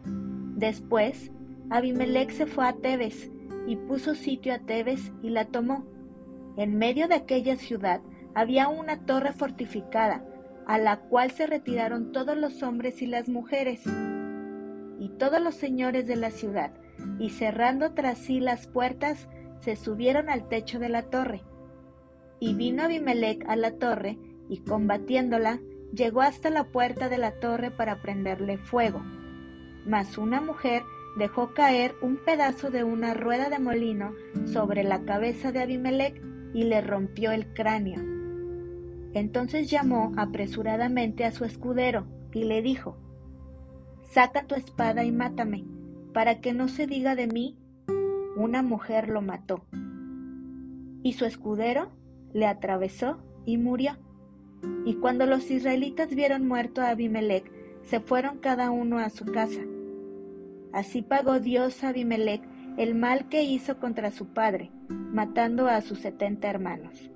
Después, 0.05 1.31
Abimelech 1.69 2.31
se 2.31 2.45
fue 2.45 2.67
a 2.67 2.73
Tebes, 2.73 3.31
y 3.67 3.75
puso 3.75 4.15
sitio 4.15 4.53
a 4.53 4.59
Tebes 4.59 5.11
y 5.21 5.29
la 5.29 5.45
tomó. 5.45 5.85
En 6.57 6.77
medio 6.77 7.07
de 7.07 7.15
aquella 7.15 7.55
ciudad 7.55 8.01
había 8.33 8.67
una 8.67 9.05
torre 9.05 9.31
fortificada, 9.31 10.23
a 10.65 10.77
la 10.77 10.99
cual 11.01 11.31
se 11.31 11.47
retiraron 11.47 12.11
todos 12.11 12.35
los 12.35 12.63
hombres 12.63 13.01
y 13.01 13.05
las 13.05 13.29
mujeres, 13.29 13.83
y 14.99 15.09
todos 15.17 15.41
los 15.41 15.55
señores 15.55 16.07
de 16.07 16.15
la 16.15 16.31
ciudad, 16.31 16.71
y 17.19 17.29
cerrando 17.29 17.93
tras 17.93 18.17
sí 18.17 18.39
las 18.39 18.67
puertas, 18.67 19.29
se 19.61 19.75
subieron 19.75 20.29
al 20.29 20.47
techo 20.47 20.79
de 20.79 20.89
la 20.89 21.03
torre. 21.03 21.43
Y 22.39 22.53
vino 22.53 22.83
Abimelech 22.83 23.43
a 23.47 23.55
la 23.55 23.71
torre, 23.71 24.17
y 24.47 24.59
combatiéndola, 24.59 25.59
llegó 25.93 26.21
hasta 26.21 26.49
la 26.49 26.65
puerta 26.65 27.09
de 27.09 27.17
la 27.17 27.39
torre 27.39 27.71
para 27.71 28.01
prenderle 28.01 28.57
fuego. 28.57 29.01
Mas 29.85 30.17
una 30.17 30.41
mujer 30.41 30.83
dejó 31.17 31.53
caer 31.53 31.95
un 32.01 32.17
pedazo 32.17 32.69
de 32.69 32.83
una 32.83 33.13
rueda 33.13 33.49
de 33.49 33.59
molino 33.59 34.13
sobre 34.45 34.83
la 34.83 35.03
cabeza 35.03 35.51
de 35.51 35.61
Abimelech 35.61 36.21
y 36.53 36.63
le 36.63 36.81
rompió 36.81 37.31
el 37.31 37.53
cráneo. 37.53 38.01
Entonces 39.13 39.69
llamó 39.69 40.13
apresuradamente 40.17 41.25
a 41.25 41.31
su 41.31 41.45
escudero 41.45 42.05
y 42.33 42.43
le 42.43 42.61
dijo, 42.61 42.97
Saca 44.03 44.45
tu 44.45 44.55
espada 44.55 45.03
y 45.03 45.11
mátame, 45.11 45.65
para 46.13 46.41
que 46.41 46.53
no 46.53 46.67
se 46.67 46.87
diga 46.87 47.15
de 47.15 47.27
mí, 47.27 47.57
una 48.35 48.61
mujer 48.61 49.09
lo 49.09 49.21
mató. 49.21 49.65
Y 51.03 51.13
su 51.13 51.25
escudero 51.25 51.91
le 52.33 52.45
atravesó 52.45 53.17
y 53.45 53.57
murió. 53.57 53.97
Y 54.85 54.95
cuando 54.95 55.25
los 55.25 55.49
israelitas 55.49 56.13
vieron 56.13 56.47
muerto 56.47 56.81
a 56.81 56.89
Abimelech, 56.89 57.51
se 57.83 57.99
fueron 57.99 58.39
cada 58.39 58.71
uno 58.71 58.99
a 58.99 59.09
su 59.09 59.25
casa. 59.25 59.61
Así 60.73 61.01
pagó 61.01 61.39
Dios 61.39 61.83
a 61.83 61.89
Abimelech 61.89 62.41
el 62.77 62.95
mal 62.95 63.27
que 63.29 63.43
hizo 63.43 63.77
contra 63.79 64.11
su 64.11 64.27
padre, 64.27 64.71
matando 64.89 65.67
a 65.67 65.81
sus 65.81 65.99
setenta 65.99 66.49
hermanos. 66.49 67.11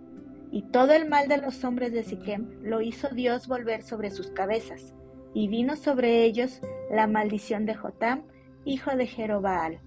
Y 0.52 0.63
todo 0.63 0.93
el 0.93 1.08
mal 1.08 1.28
de 1.28 1.38
los 1.38 1.63
hombres 1.63 1.93
de 1.93 2.04
Siquem 2.04 2.47
lo 2.62 2.82
hizo 2.82 3.10
Dios 3.10 3.47
volver 3.47 3.82
sobre 3.82 4.12
sus 4.12 4.30
cabezas, 4.32 4.93
y 5.34 5.47
vino 5.47 5.76
sobre 5.76 6.23
ellos 6.23 6.62
la 6.91 7.08
maldición 7.08 7.65
de 7.65 7.76
Jotam, 7.76 8.23
hijo 8.65 8.95
de 8.95 9.08
Jerobaal. 9.08 9.80